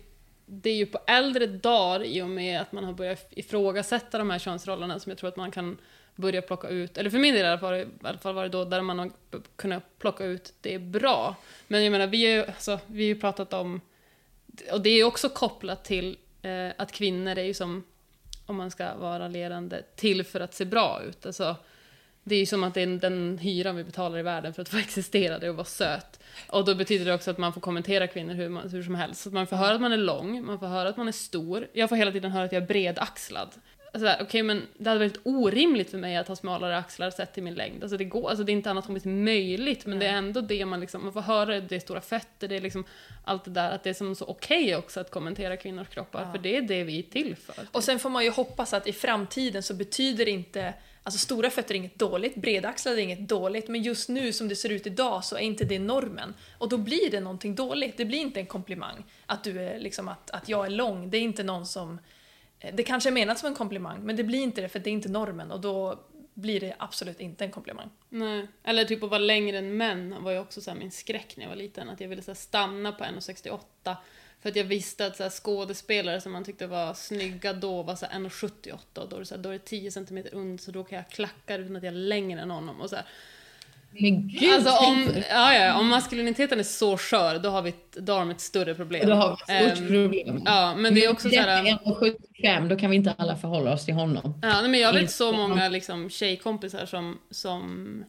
[0.46, 4.30] det är ju på äldre dagar i och med att man har börjat ifrågasätta de
[4.30, 5.78] här könsrollerna som jag tror att man kan
[6.16, 8.48] börja plocka ut, eller för min del i alla fall, i alla fall var det
[8.48, 9.10] då där man har
[9.56, 11.36] kunnat plocka ut det är bra.
[11.66, 13.80] Men jag menar, vi har ju alltså, vi har pratat om,
[14.72, 17.84] och det är också kopplat till eh, att kvinnor är ju som,
[18.46, 21.26] om man ska vara lerande, till för att se bra ut.
[21.26, 21.56] Alltså,
[22.24, 24.68] det är ju som att det är den hyran vi betalar i världen för att
[24.68, 26.20] få existera, det och vara söt.
[26.48, 29.20] Och då betyder det också att man får kommentera kvinnor hur, man, hur som helst.
[29.20, 31.12] Så att man får höra att man är lång, man får höra att man är
[31.12, 31.66] stor.
[31.72, 33.48] Jag får hela tiden höra att jag är bredaxlad.
[33.92, 37.34] Alltså, Okej, okay, men det hade varit orimligt för mig att ha smalare axlar sett
[37.34, 37.82] till min längd.
[37.82, 40.80] Alltså det går, alltså det är inte anatomiskt möjligt, men det är ändå det man
[40.80, 42.84] liksom, man får höra, det är stora fötter, det är liksom
[43.24, 46.22] allt det där, att det är som så okej okay också att kommentera kvinnors kroppar,
[46.22, 46.32] ja.
[46.32, 47.54] för det är det vi är till för.
[47.72, 51.50] Och sen får man ju hoppas att i framtiden så betyder det inte Alltså stora
[51.50, 54.86] fötter är inget dåligt, bredaxlade är inget dåligt, men just nu som det ser ut
[54.86, 56.34] idag så är inte det normen.
[56.58, 59.04] Och då blir det någonting dåligt, det blir inte en komplimang.
[59.26, 61.98] Att, du är, liksom, att, att jag är lång, det är inte någon som...
[62.58, 64.90] Eh, det kanske är menat som en komplimang, men det blir inte det för det
[64.90, 65.98] är inte normen och då
[66.34, 67.90] blir det absolut inte en komplimang.
[68.08, 71.44] Nej, eller typ att vara längre än män var ju också så min skräck när
[71.44, 73.96] jag var liten, att jag ville så stanna på 1,68
[74.42, 77.94] för att jag visste att så här, skådespelare som man tyckte var snygga då var
[77.94, 80.84] 1,78 och då är, det så här, då är det 10 cm und så då
[80.84, 82.80] kan jag klacka utan att jag är längre än honom.
[82.80, 83.04] Och så här.
[83.90, 84.52] Men gud!
[84.52, 88.20] Alltså om, ja, ja, om maskuliniteten är så skör, då har vi ett, då har
[88.20, 89.08] de ett större problem.
[89.08, 90.42] Då har vi ett stort um, problem.
[90.44, 91.62] Ja, men det är också såhär...
[91.64, 94.40] 1,75, då kan vi inte alla förhålla oss till honom.
[94.42, 98.04] Ja, men jag vet så många liksom, tjejkompisar som, som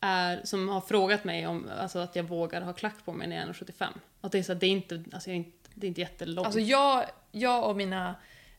[0.00, 3.36] är, som har frågat mig om alltså, att jag vågar ha klack på mig när
[3.36, 3.86] jag är 1,75.
[4.20, 6.46] Och det är så det är inte, alltså, jag är inte, det är inte jättelångt.
[6.46, 8.14] Alltså jag, jag och mina...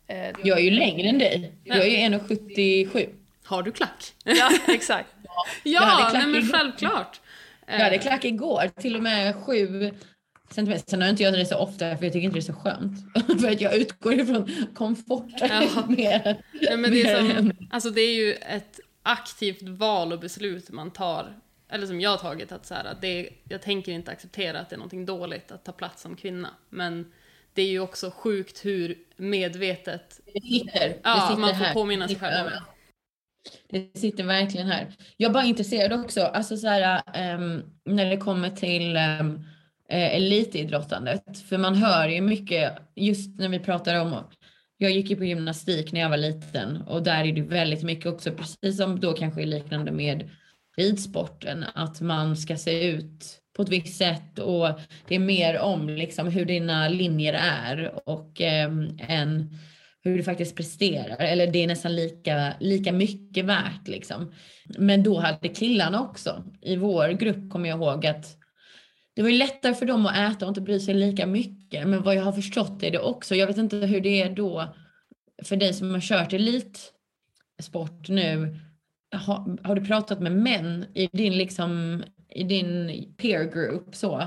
[0.07, 1.51] Eh, jag är ju längre än dig.
[1.63, 3.09] Jag är ju 1,77.
[3.43, 4.13] Har du klack?
[4.23, 5.09] Ja, exakt.
[5.23, 7.21] ja, ja nej, men självklart.
[7.67, 9.91] Jag hade klack igår, till och med 7
[10.51, 10.83] centimeter.
[10.89, 12.53] Sen har jag inte gjort det så ofta för jag tycker inte det är så
[12.53, 12.97] skönt.
[13.41, 15.85] för att jag utgår ifrån komfort ja.
[15.89, 16.43] mer.
[16.61, 20.91] Ja, men det, är som, alltså det är ju ett aktivt val och beslut man
[20.91, 21.39] tar,
[21.69, 24.69] eller som jag har tagit, att så här, att det, jag tänker inte acceptera att
[24.69, 26.49] det är någonting dåligt att ta plats som kvinna.
[26.69, 27.11] Men
[27.53, 31.73] det är ju också sjukt hur medvetet det sitter, det ja, sitter man får här.
[31.73, 32.63] påminna sig själv om det.
[33.69, 34.87] Det sitter verkligen här.
[35.17, 37.01] Jag är bara intresserad också, alltså så här,
[37.35, 39.45] um, när det kommer till um,
[39.89, 41.39] elitidrottandet.
[41.49, 44.13] För man hör ju mycket, just när vi pratar om
[44.81, 48.05] jag gick ju på gymnastik när jag var liten och där är det väldigt mycket
[48.05, 50.29] också, precis som då kanske är liknande med
[50.77, 55.89] ridsporten, att man ska se ut på ett visst sätt och det är mer om
[55.89, 58.71] liksom hur dina linjer är och eh,
[59.07, 59.57] än
[60.03, 61.17] hur du faktiskt presterar.
[61.19, 64.33] Eller det är nästan lika, lika mycket värt liksom.
[64.77, 68.40] Men då hade killarna också, i vår grupp kommer jag ihåg att
[69.15, 71.87] det var ju lättare för dem att äta och inte bry sig lika mycket.
[71.87, 74.75] Men vad jag har förstått är det också, jag vet inte hur det är då
[75.43, 78.59] för dig som har kört elitsport nu.
[79.15, 84.23] Har, har du pratat med män i din, liksom, i din peer group så,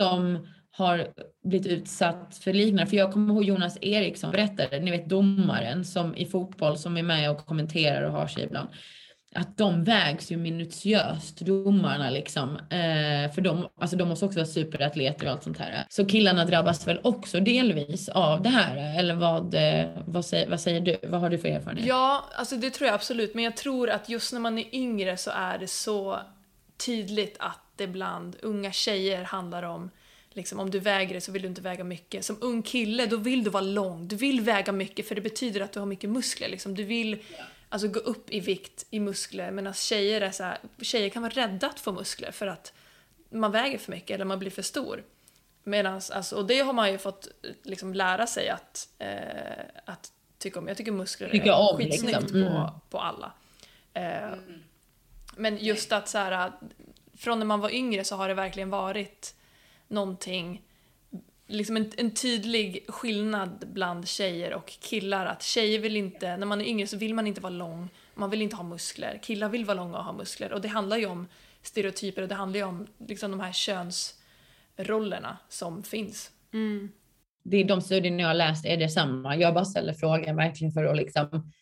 [0.00, 1.08] som har
[1.44, 2.86] blivit utsatt för liknande.
[2.86, 7.02] För jag kommer ihåg Jonas Eriksson berättade, ni vet domaren som i fotboll som är
[7.02, 8.68] med och kommenterar och har sig ibland
[9.34, 12.56] att de vägs ju minutiöst, domarna liksom.
[12.56, 15.86] Eh, för de, alltså de måste också vara superatleter och allt sånt här.
[15.88, 18.98] Så killarna drabbas väl också delvis av det här?
[18.98, 20.96] Eller vad, eh, vad, säger, vad säger du?
[21.02, 21.86] Vad har du för erfarenhet?
[21.86, 23.34] Ja, alltså det tror jag absolut.
[23.34, 26.18] Men jag tror att just när man är yngre så är det så
[26.86, 29.90] tydligt att det bland unga tjejer handlar om
[30.34, 32.24] Liksom, om du väger det så vill du inte väga mycket.
[32.24, 34.08] Som ung kille, då vill du vara lång.
[34.08, 36.48] Du vill väga mycket för det betyder att du har mycket muskler.
[36.48, 36.74] Liksom.
[36.74, 37.18] Du vill
[37.72, 41.32] alltså, gå upp i vikt i muskler medan tjejer, är så här, tjejer kan vara
[41.32, 42.72] rädda att få muskler för att
[43.30, 45.04] man väger för mycket eller man blir för stor.
[45.64, 47.28] Medans, alltså, och det har man ju fått
[47.62, 50.68] liksom, lära sig att, eh, att tycka om.
[50.68, 52.40] Jag tycker muskler tycker är om, skitsnyggt liksom.
[52.40, 52.52] mm.
[52.52, 53.32] på, på alla.
[53.94, 54.34] Eh,
[55.36, 56.52] men just att så här,
[57.16, 59.34] från när man var yngre så har det verkligen varit
[59.88, 60.62] någonting
[61.52, 65.26] liksom en, en, tydlig skillnad bland tjejer och killar.
[65.26, 68.30] Att tjejer vill inte, när man är yngre så vill man inte vara lång, man
[68.30, 69.20] vill inte ha muskler.
[69.22, 70.52] Killar vill vara långa och ha muskler.
[70.52, 71.28] Och det handlar ju om
[71.62, 76.30] stereotyper och det handlar ju om liksom de här könsrollerna som finns.
[76.52, 76.88] Mm.
[77.44, 79.36] Det är de studierna jag har läst är detsamma.
[79.36, 81.52] Jag bara ställer frågan verkligen för att liksom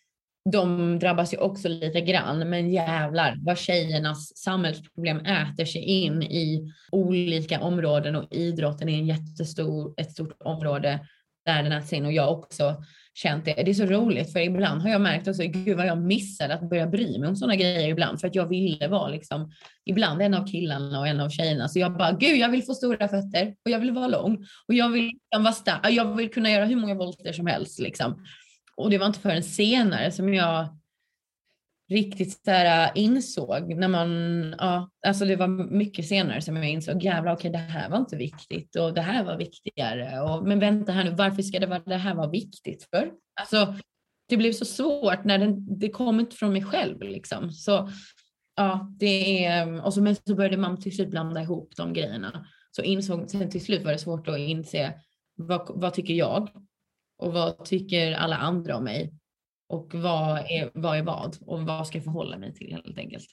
[0.51, 6.73] de drabbas ju också lite grann, men jävlar vad tjejernas samhällsproblem äter sig in i
[6.91, 10.99] olika områden och idrotten är en jättestor, ett stort område
[11.45, 12.83] där den äts in och jag också
[13.13, 13.53] känt det.
[13.53, 16.69] Det är så roligt för ibland har jag märkt också, gud vad jag missade att
[16.69, 19.51] börja bry mig om sådana grejer ibland för att jag ville vara liksom,
[19.85, 21.67] ibland en av killarna och en av tjejerna.
[21.67, 24.73] Så jag bara, gud jag vill få stora fötter och jag vill vara lång och
[24.73, 28.25] jag vill liksom vara stark, jag vill kunna göra hur många volter som helst liksom.
[28.81, 30.77] Och det var inte förrän senare som jag
[31.91, 34.09] riktigt så här äh, insåg när man,
[34.57, 38.15] ja, alltså det var mycket senare som jag insåg, jävlar okej det här var inte
[38.15, 41.79] viktigt och det här var viktigare och men vänta här nu, varför ska det, vara,
[41.79, 43.11] det här vara viktigt för?
[43.41, 43.75] Alltså
[44.29, 47.51] det blev så svårt när den, det kom inte från mig själv liksom.
[47.51, 47.89] Så
[48.55, 52.45] ja, det är, och så, men så började man till slut blanda ihop de grejerna.
[52.71, 54.93] Så insåg, sen till slut var det svårt att inse
[55.35, 56.49] vad, vad tycker jag
[57.21, 59.13] och vad tycker alla andra om mig?
[59.69, 61.37] Och vad är vad, är vad?
[61.41, 63.25] Och vad ska jag förhålla mig till helt enkelt?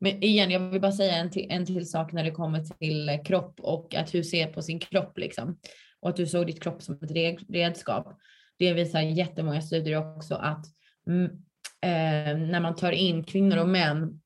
[0.00, 3.18] Men igen, jag vill bara säga en till, en till sak när det kommer till
[3.24, 5.58] kropp och att hur ser på sin kropp liksom.
[6.00, 8.18] Och att du såg ditt kropp som ett redskap.
[8.58, 10.66] Det visar jättemånga studier också att
[11.08, 11.24] mm,
[11.82, 14.20] eh, när man tar in kvinnor och män,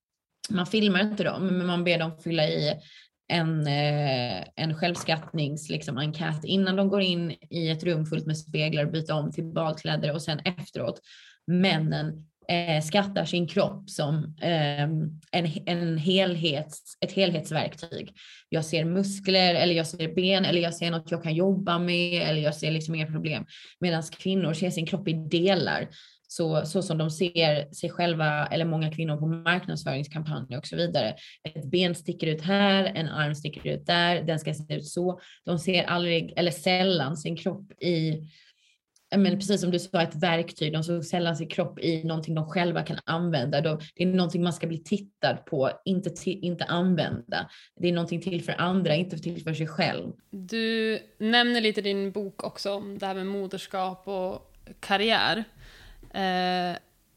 [0.50, 2.80] man filmar inte dem, men man ber dem fylla i
[3.28, 6.12] en, eh, en självskattningsenkät liksom,
[6.44, 10.12] innan de går in i ett rum fullt med speglar och byter om till badkläder
[10.12, 11.00] och sen efteråt.
[11.46, 14.82] Männen eh, skattar sin kropp som eh,
[15.30, 18.12] en, en helhets, ett helhetsverktyg.
[18.48, 22.22] Jag ser muskler eller jag ser ben eller jag ser något jag kan jobba med
[22.22, 23.46] eller jag ser liksom inga problem.
[23.80, 25.88] Medan kvinnor ser sin kropp i delar
[26.36, 31.14] så, så som de ser sig själva eller många kvinnor på marknadsföringskampanjer och så vidare.
[31.54, 35.20] Ett ben sticker ut här, en arm sticker ut där, den ska se ut så.
[35.44, 38.22] De ser aldrig eller sällan sin kropp i
[39.16, 40.72] men precis som du sa, ett verktyg.
[40.72, 43.60] De såg sällan sin kropp i någonting de själva kan använda.
[43.60, 47.50] det är någonting man ska bli tittad på, inte, inte använda.
[47.80, 50.12] Det är någonting till för andra, inte till för sig själv.
[50.30, 55.44] Du nämner lite i din bok också om det här med moderskap och karriär.
[56.14, 56.76] Eh,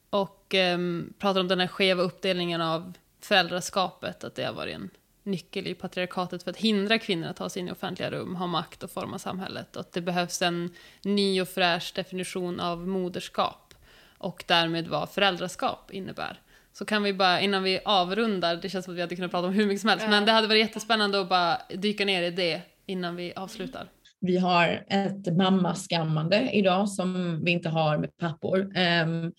[0.09, 0.77] och eh,
[1.19, 4.89] pratar om den här skeva uppdelningen av föräldraskapet, att det har varit en
[5.23, 8.47] nyckel i patriarkatet för att hindra kvinnor att ta sig in i offentliga rum, ha
[8.47, 9.75] makt och forma samhället.
[9.75, 10.73] Och att det behövs en
[11.03, 13.73] ny och fräsch definition av moderskap
[14.17, 16.41] och därmed vad föräldraskap innebär.
[16.73, 19.47] Så kan vi bara, innan vi avrundar, det känns som att vi hade kunnat prata
[19.47, 22.31] om hur mycket som helst, men det hade varit jättespännande att bara dyka ner i
[22.31, 23.87] det innan vi avslutar.
[24.25, 28.59] Vi har ett mammaskammande idag som vi inte har med pappor.
[28.59, 29.33] Um,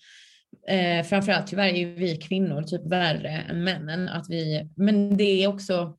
[0.67, 4.09] eh, framförallt tyvärr är vi kvinnor typ värre än männen.
[4.09, 5.97] Att vi, men det är också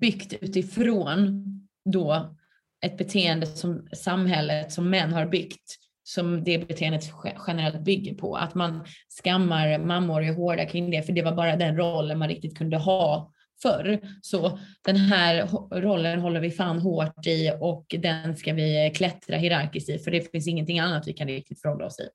[0.00, 1.44] byggt utifrån
[1.92, 2.36] då
[2.84, 5.78] ett beteende som samhället som män har byggt
[6.08, 7.02] som det beteendet
[7.46, 8.36] generellt bygger på.
[8.36, 8.84] Att man
[9.22, 12.58] skammar mammor och är hårda kring det, för det var bara den rollen man riktigt
[12.58, 13.32] kunde ha
[13.62, 14.00] förr.
[14.22, 15.46] Så den här
[15.80, 20.10] rollen håller vi fan hårt i och den ska vi eh, klättra hierarkiskt i för
[20.10, 22.08] det finns ingenting annat vi kan riktigt förhålla oss i.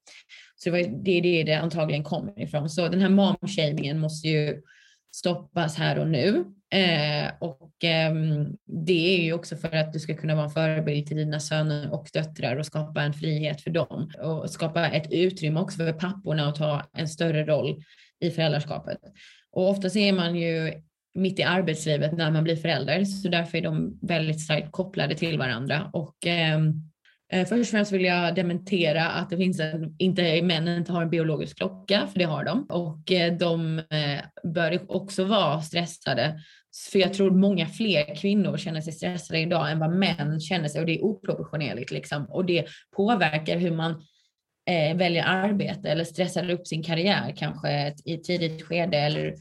[0.55, 2.69] Så det, var, det är det det antagligen kommer ifrån.
[2.69, 4.61] Så den här momshamingen måste ju
[5.15, 6.45] stoppas här och nu.
[6.73, 8.13] Eh, och eh,
[8.65, 11.93] det är ju också för att du ska kunna vara en förebild till dina söner
[11.93, 16.49] och döttrar och skapa en frihet för dem och skapa ett utrymme också för papporna
[16.49, 17.83] att ta en större roll
[18.19, 18.97] i föräldraskapet.
[19.51, 20.73] Och ofta ser man ju
[21.15, 25.37] mitt i arbetslivet när man blir förälder, så därför är de väldigt starkt kopplade till
[25.37, 25.89] varandra.
[25.93, 26.73] Och ehm,
[27.33, 31.01] eh, först och främst vill jag dementera att det finns en, inte, männen inte har
[31.01, 32.65] en biologisk klocka, för det har de.
[32.69, 36.39] Och eh, de eh, bör också vara stressade.
[36.91, 40.81] För jag tror många fler kvinnor känner sig stressade idag än vad män känner sig
[40.81, 42.25] och det är oproportionerligt liksom.
[42.25, 43.91] Och det påverkar hur man
[44.69, 49.33] eh, väljer arbete eller stressar upp sin karriär kanske i ett tidigt skede eller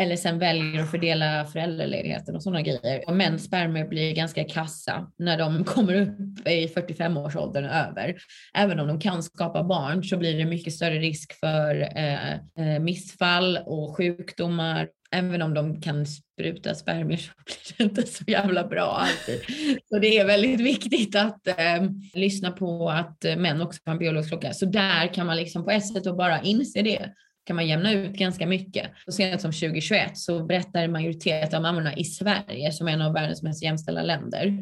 [0.00, 3.04] eller sen väljer att fördela föräldraledigheten och sådana grejer.
[3.06, 8.16] Och mäns spermier blir ganska kassa när de kommer upp i 45-årsåldern och över.
[8.54, 12.80] Även om de kan skapa barn så blir det mycket större risk för eh, eh
[12.80, 14.88] missfall och sjukdomar.
[15.10, 19.40] Även om de kan spruta spermier så blir det inte så jävla bra alltid.
[19.88, 21.82] Så det är väldigt viktigt att eh,
[22.14, 24.52] lyssna på att män också har en biologisk klocka.
[24.52, 27.12] Så där kan man liksom på ett sätt bara inse det
[27.48, 28.90] kan man jämna ut ganska mycket.
[29.06, 33.02] Så sent som 2021 så berättar en majoritet av mammorna i Sverige, som är en
[33.02, 34.58] av världens mest jämställda länder,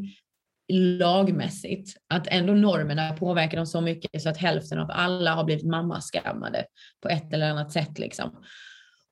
[0.72, 5.66] lagmässigt att ändå normerna påverkar dem så mycket så att hälften av alla har blivit
[5.66, 6.64] mammaskammade
[7.02, 7.98] på ett eller annat sätt.
[7.98, 8.30] Liksom.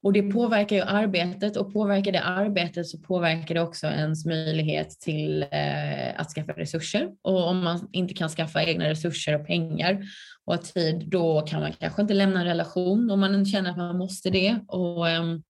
[0.02, 4.90] Och det påverkar ju arbetet och påverkar det arbetet så påverkar det också ens möjlighet
[4.90, 7.08] till eh, att skaffa resurser.
[7.22, 10.04] Och om man inte kan skaffa egna resurser och pengar
[10.46, 13.98] och tid, då kan man kanske inte lämna en relation om man känner att man
[13.98, 14.58] måste det.
[14.68, 15.42] Och ehm,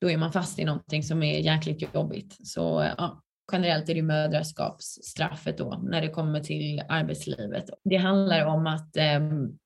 [0.00, 2.36] då är man fast i någonting som är jäkligt jobbigt.
[2.46, 3.22] Så ja,
[3.52, 7.64] generellt är det mödraskapsstraffet då när det kommer till arbetslivet.
[7.84, 9.58] Det handlar om att ehm,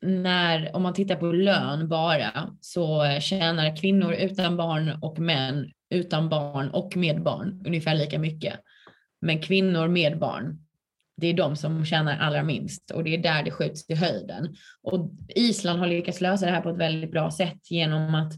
[0.00, 6.28] när, om man tittar på lön bara, så tjänar kvinnor utan barn och män utan
[6.28, 8.54] barn och med barn ungefär lika mycket.
[9.20, 10.67] Men kvinnor med barn,
[11.20, 14.56] det är de som tjänar allra minst och det är där det skjuts i höjden.
[14.82, 18.32] Och Island har lyckats lösa det här på ett väldigt bra sätt genom att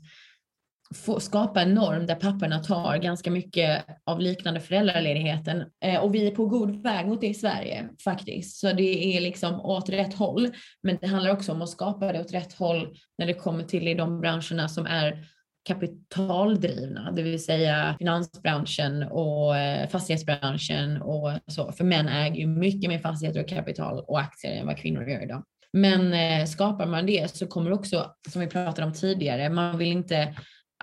[0.94, 5.64] få skapa en norm där papporna tar ganska mycket av liknande föräldraledigheten.
[5.84, 8.56] Eh, och vi är på god väg mot det i Sverige faktiskt.
[8.56, 10.48] Så det är liksom åt rätt håll.
[10.82, 13.88] Men det handlar också om att skapa det åt rätt håll när det kommer till
[13.88, 15.24] i de branscherna som är
[15.64, 21.72] kapitaldrivna, det vill säga finansbranschen och eh, fastighetsbranschen och så.
[21.72, 25.22] För män äger ju mycket mer fastigheter och kapital och aktier än vad kvinnor gör
[25.22, 25.44] idag.
[25.72, 29.92] Men eh, skapar man det så kommer också, som vi pratade om tidigare, man vill
[29.92, 30.34] inte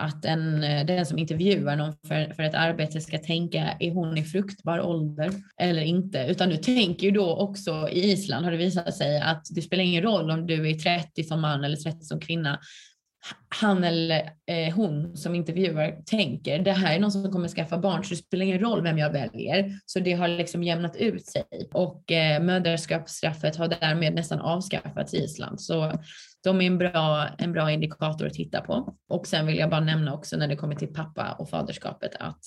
[0.02, 4.18] att en, eh, den som intervjuar någon för, för ett arbete ska tänka, är hon
[4.18, 6.26] i fruktbar ålder eller inte?
[6.30, 9.84] Utan du tänker ju då också, i Island har det visat sig att det spelar
[9.84, 12.60] ingen roll om du är 30 som man eller 30 som kvinna.
[13.50, 18.04] Han eller eh, hon som intervjuar tänker, det här är någon som kommer skaffa barn
[18.04, 19.80] så det spelar ingen roll vem jag väljer.
[19.86, 25.18] Så det har liksom jämnat ut sig och eh, mödraskapsstraffet har därmed nästan avskaffats i
[25.18, 25.62] Island.
[25.62, 25.92] Så
[26.44, 28.96] de är en bra, en bra indikator att titta på.
[29.10, 32.42] Och sen vill jag bara nämna också när det kommer till pappa och faderskapet att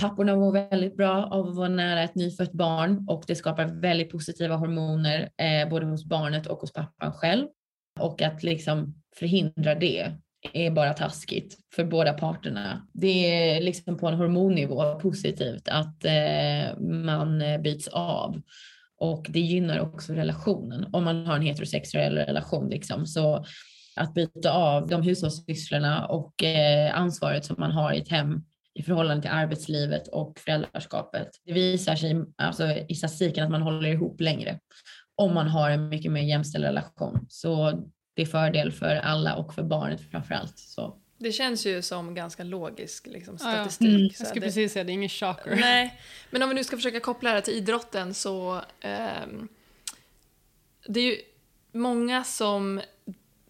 [0.00, 4.10] papporna mår väldigt bra av att vara nära ett nyfött barn och det skapar väldigt
[4.10, 7.46] positiva hormoner eh, både hos barnet och hos pappan själv.
[8.00, 10.12] Och att liksom förhindra det
[10.52, 12.88] är bara taskigt för båda parterna.
[12.92, 18.42] Det är liksom på en hormonnivå positivt att eh, man eh, byts av
[18.98, 22.68] och det gynnar också relationen om man har en heterosexuell relation.
[22.68, 23.06] Liksom.
[23.06, 23.44] Så
[23.96, 28.44] att byta av de hushållssysslorna och eh, ansvaret som man har i ett hem
[28.74, 31.28] i förhållande till arbetslivet och föräldraskapet.
[31.44, 34.58] Det visar sig alltså, i statistiken att man håller ihop längre
[35.20, 37.26] om man har en mycket mer jämställd relation.
[37.28, 37.82] Så
[38.14, 40.58] det är fördel för alla och för barnet framför allt.
[40.58, 40.96] Så.
[41.18, 43.88] Det känns ju som ganska logisk liksom, statistik.
[43.88, 43.96] Ja, ja.
[43.98, 44.10] Mm.
[44.18, 45.56] Jag skulle precis säga det, är ingen shocker.
[45.56, 46.00] Nej,
[46.30, 49.26] men om vi nu ska försöka koppla det här till idrotten så eh,
[50.86, 51.16] det är ju
[51.72, 52.80] många som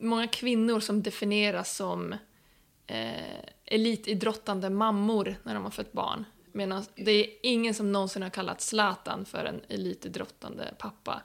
[0.01, 2.13] många kvinnor som definieras som
[2.87, 6.25] eh, elitidrottande mammor när de har fött barn.
[6.53, 11.23] Medan det är ingen som någonsin har kallat Zlatan för en elitidrottande pappa.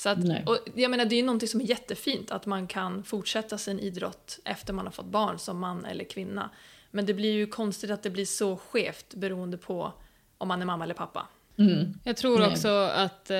[0.00, 3.04] Så att, och jag menar, det är ju någonting som är jättefint, att man kan
[3.04, 6.50] fortsätta sin idrott efter man har fått barn som man eller kvinna.
[6.90, 9.92] Men det blir ju konstigt att det blir så skevt beroende på
[10.38, 11.26] om man är mamma eller pappa.
[11.58, 11.94] Mm.
[12.04, 13.38] Jag tror också att eh,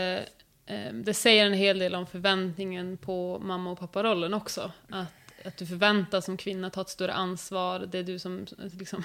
[0.67, 4.73] eh, det säger en hel del om förväntningen på mamma och papparollen också.
[4.89, 9.03] Att, att du förväntas som kvinna ta ett större ansvar, det är du som liksom,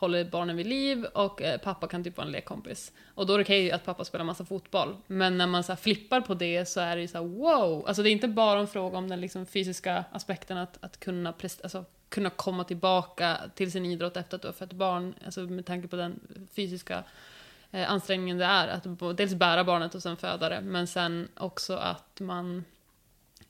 [0.00, 2.92] håller barnen vid liv och eh, pappa kan typ vara en lekkompis.
[3.14, 4.96] Och då är det okej att pappa spelar massa fotboll.
[5.06, 7.84] Men när man så här, flippar på det så är det ju så här, wow!
[7.86, 11.34] Alltså det är inte bara en fråga om den liksom, fysiska aspekten att, att kunna,
[11.62, 15.66] alltså, kunna komma tillbaka till sin idrott efter att du har fött barn, alltså med
[15.66, 16.20] tanke på den
[16.56, 17.04] fysiska
[17.70, 21.76] eh, ansträngningen det är att dels bära barnet och sen föda det, men sen också
[21.76, 22.64] att man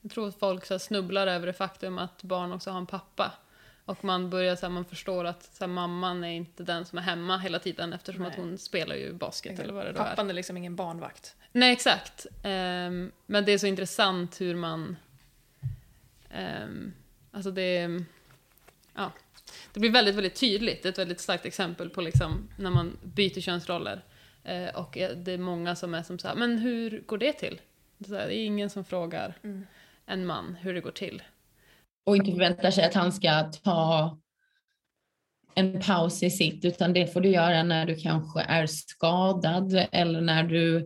[0.00, 3.32] jag tror att folk så snubblar över det faktum att barn också har en pappa.
[3.90, 6.98] Och man börjar så här, man förstår att så här, mamman är inte den som
[6.98, 8.30] är hemma hela tiden eftersom Nej.
[8.30, 9.64] att hon spelar ju basket exakt.
[9.64, 10.04] eller vad det då är.
[10.04, 11.36] Pappan är liksom ingen barnvakt.
[11.52, 12.26] Nej, exakt.
[12.26, 14.96] Um, men det är så intressant hur man...
[16.62, 16.92] Um,
[17.30, 17.88] alltså det...
[18.94, 19.12] Ja.
[19.72, 20.82] Det blir väldigt, väldigt tydligt.
[20.82, 24.04] Det är ett väldigt starkt exempel på liksom när man byter könsroller.
[24.48, 27.60] Uh, och det är många som är som så här, men hur går det till?
[27.98, 29.66] Det är ingen som frågar mm.
[30.06, 31.22] en man hur det går till
[32.06, 34.18] och inte förväntar sig att han ska ta
[35.54, 40.20] en paus i sitt, utan det får du göra när du kanske är skadad eller
[40.20, 40.76] när du,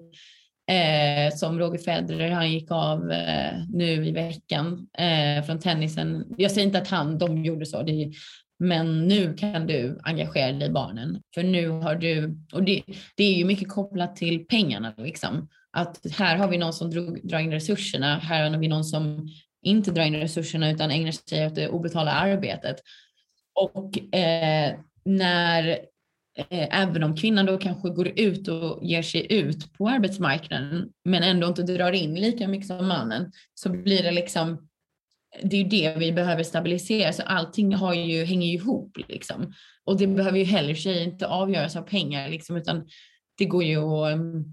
[0.71, 6.25] eh, som Roger Federer, han gick av eh, nu i veckan eh, från tennisen.
[6.39, 8.13] Jag säger inte att han, de gjorde så, det,
[8.59, 11.23] men nu kan du engagera dig i barnen.
[11.35, 12.83] För nu har du, och det,
[13.17, 15.49] det är ju mycket kopplat till pengarna liksom.
[15.77, 19.29] Att här har vi någon som drog, drar in resurserna, här har vi någon som
[19.65, 22.77] inte dra in resurserna utan ägnar sig åt det obetalda arbetet.
[23.55, 25.69] Och eh, när,
[26.39, 31.23] eh, även om kvinnan då kanske går ut och ger sig ut på arbetsmarknaden men
[31.23, 34.69] ändå inte drar in lika mycket som mannen så blir det liksom
[35.43, 38.97] det är ju det vi behöver stabilisera, så allting har ju, hänger ju ihop.
[39.09, 39.53] Liksom.
[39.85, 42.89] Och det behöver ju heller sig inte avgöras av pengar, liksom, utan
[43.39, 44.45] det går ju att mm,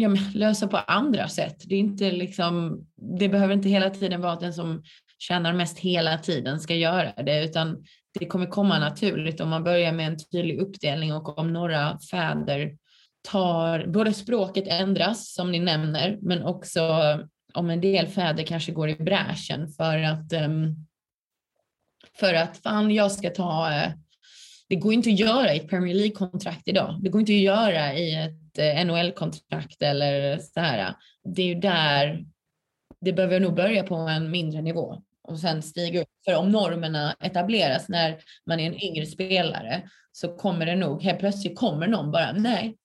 [0.00, 1.62] ja, lösa på andra sätt.
[1.64, 2.86] Det, är inte liksom,
[3.18, 4.82] det behöver inte hela tiden vara att den som
[5.18, 7.84] tjänar mest hela tiden ska göra det, utan
[8.18, 12.76] det kommer komma naturligt om man börjar med en tydlig uppdelning och om några fäder
[13.28, 16.82] tar, både språket ändras som ni nämner, men också
[17.54, 20.86] om en del fäder kanske går i bräschen för att um,
[22.18, 23.92] för att fan jag ska ta, uh,
[24.68, 26.98] det går inte att göra i ett Premier League-kontrakt idag.
[27.02, 30.94] Det går inte att göra i ett eh, NHL-kontrakt eller så här.
[31.24, 32.24] Det är ju där
[33.00, 36.08] det behöver nog börja på en mindre nivå och sen stiga upp.
[36.24, 41.18] För om normerna etableras när man är en yngre spelare så kommer det nog, helt
[41.18, 42.76] plötsligt kommer någon bara, nej,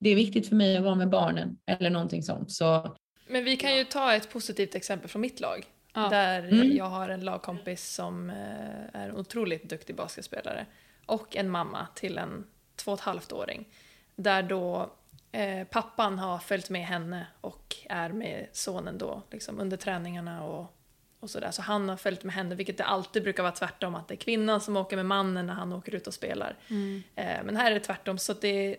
[0.00, 2.52] det är viktigt för mig att vara med barnen eller någonting sånt.
[2.52, 2.96] Så,
[3.28, 5.66] Men vi kan ju ta ett positivt exempel från mitt lag.
[6.02, 6.08] Ja.
[6.08, 6.76] Där mm.
[6.76, 10.66] jag har en lagkompis som eh, är en otroligt duktig basketspelare
[11.06, 12.46] och en mamma till en
[12.76, 13.68] två och ett halvt åring.
[14.16, 14.90] Där då
[15.32, 20.76] eh, pappan har följt med henne och är med sonen då liksom under träningarna och,
[21.20, 21.50] och sådär.
[21.50, 24.16] Så han har följt med henne, vilket det alltid brukar vara tvärtom, att det är
[24.16, 26.56] kvinnan som åker med mannen när han åker ut och spelar.
[26.68, 27.02] Mm.
[27.14, 28.76] Eh, men här är det tvärtom, så det,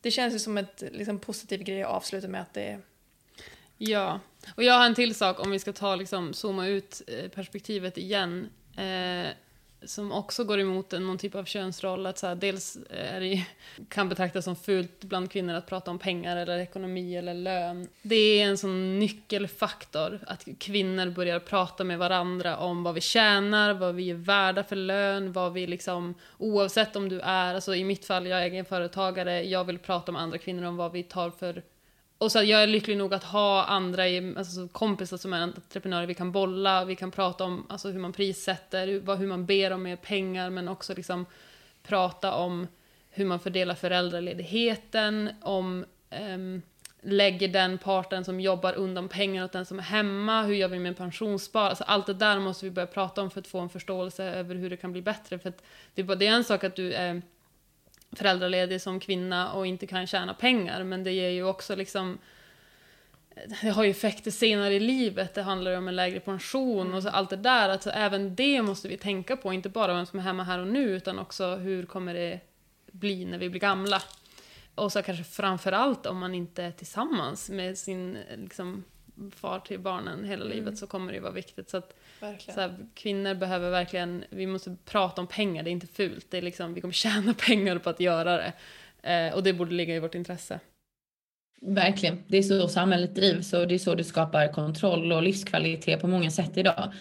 [0.00, 2.80] det känns ju som en liksom, positiv grej att avsluta med att det
[3.78, 4.20] Ja,
[4.56, 7.98] och jag har en till sak om vi ska ta liksom, zooma ut eh, perspektivet
[7.98, 8.48] igen.
[8.76, 9.32] Eh,
[9.82, 12.06] som också går emot någon typ av könsroll.
[12.06, 13.46] Att så här, dels eh, är det,
[13.88, 17.88] kan betraktas som fult bland kvinnor att prata om pengar eller ekonomi eller lön.
[18.02, 23.74] Det är en sån nyckelfaktor att kvinnor börjar prata med varandra om vad vi tjänar,
[23.74, 27.84] vad vi är värda för lön, vad vi liksom, oavsett om du är, alltså i
[27.84, 31.30] mitt fall, jag är egenföretagare, jag vill prata med andra kvinnor om vad vi tar
[31.30, 31.62] för
[32.18, 34.02] och så jag är lycklig nog att ha andra
[34.36, 38.12] alltså, kompisar som är entreprenörer vi kan bolla, vi kan prata om alltså, hur man
[38.12, 41.26] prissätter, hur, hur man ber om mer pengar, men också liksom
[41.82, 42.66] prata om
[43.10, 45.84] hur man fördelar föräldraledigheten, om
[46.34, 46.62] um,
[47.00, 50.78] lägger den parten som jobbar undan pengar åt den som är hemma, hur gör vi
[50.78, 51.68] med pensionsspar?
[51.68, 54.54] Alltså allt det där måste vi börja prata om för att få en förståelse över
[54.54, 55.38] hur det kan bli bättre.
[55.38, 55.52] För
[55.94, 57.22] det, är en sak att du är
[58.18, 62.18] föräldraledig som kvinna och inte kan tjäna pengar, men det ger ju också liksom
[63.60, 67.08] det har ju effekter senare i livet, det handlar om en lägre pension och så
[67.08, 67.68] allt det där.
[67.68, 70.66] Alltså, även det måste vi tänka på, inte bara vem som är hemma här och
[70.66, 72.40] nu, utan också hur kommer det
[72.92, 74.02] bli när vi blir gamla.
[74.74, 78.84] Och så kanske framförallt om man inte är tillsammans med sin liksom,
[79.34, 80.56] far till barnen hela mm.
[80.56, 81.70] livet så kommer det ju vara viktigt.
[81.70, 81.94] Så att
[82.38, 86.26] så här, kvinnor behöver verkligen, vi måste prata om pengar, det är inte fult.
[86.30, 88.52] Det är liksom, vi kommer tjäna pengar på att göra det.
[89.12, 90.60] Eh, och det borde ligga i vårt intresse.
[91.60, 96.00] Verkligen, det är så samhället drivs och det är så det skapar kontroll och livskvalitet
[96.00, 96.92] på många sätt idag.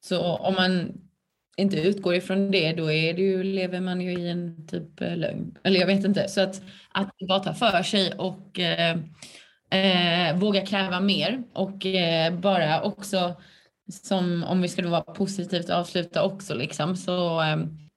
[0.00, 1.00] Så om man
[1.56, 5.16] inte utgår ifrån det, då är det ju, lever man ju i en typ eh,
[5.16, 5.58] lögn.
[5.64, 6.28] Eller jag vet inte.
[6.28, 6.62] Så att,
[6.92, 8.60] att bara ta för sig och
[9.72, 13.34] eh, våga kräva mer och eh, bara också
[13.88, 16.96] som om vi skulle vara positivt avsluta också liksom.
[16.96, 17.56] Så eh,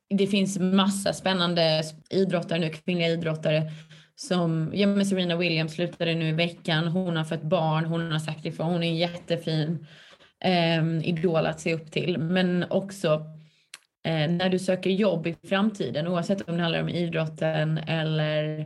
[0.09, 3.71] det finns massa spännande idrottare nu, kvinnliga idrottare
[4.15, 8.19] som, ja men Serena Williams slutade nu i veckan, hon har fått barn, hon har
[8.19, 9.87] sagt ifrån, hon är en jättefin
[10.43, 12.17] eh, idol att se upp till.
[12.17, 13.25] Men också
[14.05, 18.65] eh, när du söker jobb i framtiden, oavsett om det handlar om idrotten eller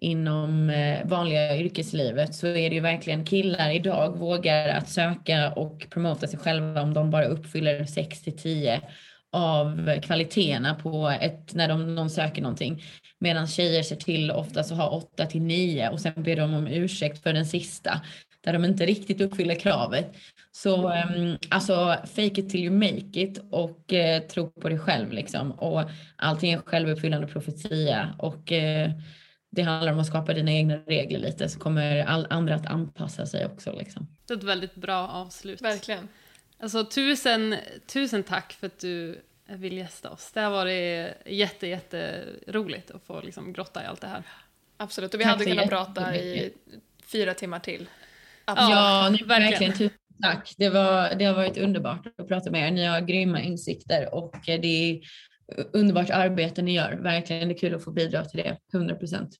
[0.00, 5.86] inom eh, vanliga yrkeslivet så är det ju verkligen killar idag vågar att söka och
[5.90, 8.80] promota sig själva om de bara uppfyller 6 till 10
[9.32, 12.82] av kvaliteterna på ett, när de, någon söker någonting.
[13.18, 16.66] Medan tjejer ser till ofta så ha 8 till 9 och sen ber de om
[16.66, 18.00] ursäkt för den sista
[18.44, 20.16] där de inte riktigt uppfyller kravet.
[20.52, 25.12] Så um, alltså fake it till you make it och uh, tro på dig själv
[25.12, 25.52] liksom.
[25.52, 25.82] Och
[26.16, 28.90] allting är självuppfyllande profetia och uh,
[29.50, 33.26] det handlar om att skapa dina egna regler lite så kommer all, andra att anpassa
[33.26, 34.08] sig också liksom.
[34.26, 35.62] Det är ett väldigt bra avslut.
[35.62, 36.08] Verkligen.
[36.58, 37.56] Alltså tusen,
[37.86, 40.32] tusen tack för att du vill gästa oss.
[40.32, 44.22] Det har varit jätte, jätte roligt att få liksom grotta i allt det här.
[44.76, 46.52] Absolut, och vi Tack hade kunnat prata i
[47.12, 47.88] fyra timmar till.
[48.46, 49.50] Ja, Ja, ni, verkligen.
[49.50, 49.72] verkligen.
[49.72, 49.90] Tusen
[50.22, 50.54] tack.
[50.56, 52.70] Det, var, det har varit underbart att prata med er.
[52.70, 55.00] Ni har grymma insikter och det är
[55.72, 56.92] underbart arbete ni gör.
[56.92, 58.56] Verkligen, det är kul att få bidra till det.
[58.74, 59.30] 100 procent.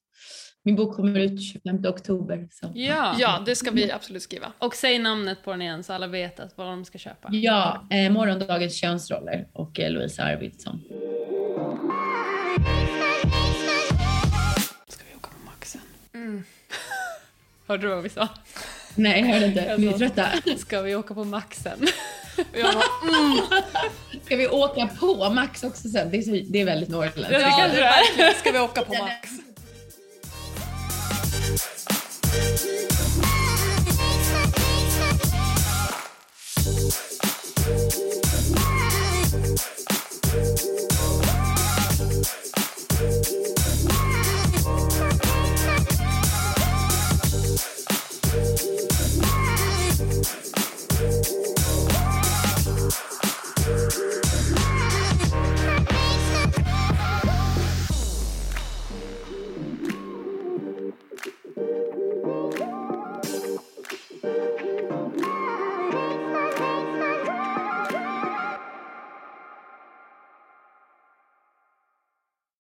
[0.67, 2.49] Min bok kommer ut 25 oktober.
[2.51, 2.73] Så.
[2.75, 3.17] Ja.
[3.19, 4.53] Ja, det ska vi absolut skriva.
[4.59, 7.29] Och säg namnet på den igen så alla vet att vad de ska köpa.
[7.33, 10.83] Ja, eh, Morgondagens könsroller och eh, Louisa Arvidsson.
[14.89, 15.81] Ska vi åka på Maxen?
[17.67, 18.29] Hörde du vad vi sa?
[18.95, 19.77] Nej, jag hörde inte.
[19.79, 20.27] Ni är trötta.
[20.59, 21.87] Ska vi åka på Maxen?
[22.53, 22.85] Jag bara,
[23.19, 23.41] mm.
[24.25, 26.11] Ska vi åka på Max också sen?
[26.11, 27.33] Det är, så, det är väldigt norrländskt.
[27.33, 27.77] Ja, det kanske
[28.17, 28.35] det är.
[28.35, 29.31] Ska vi åka på Max?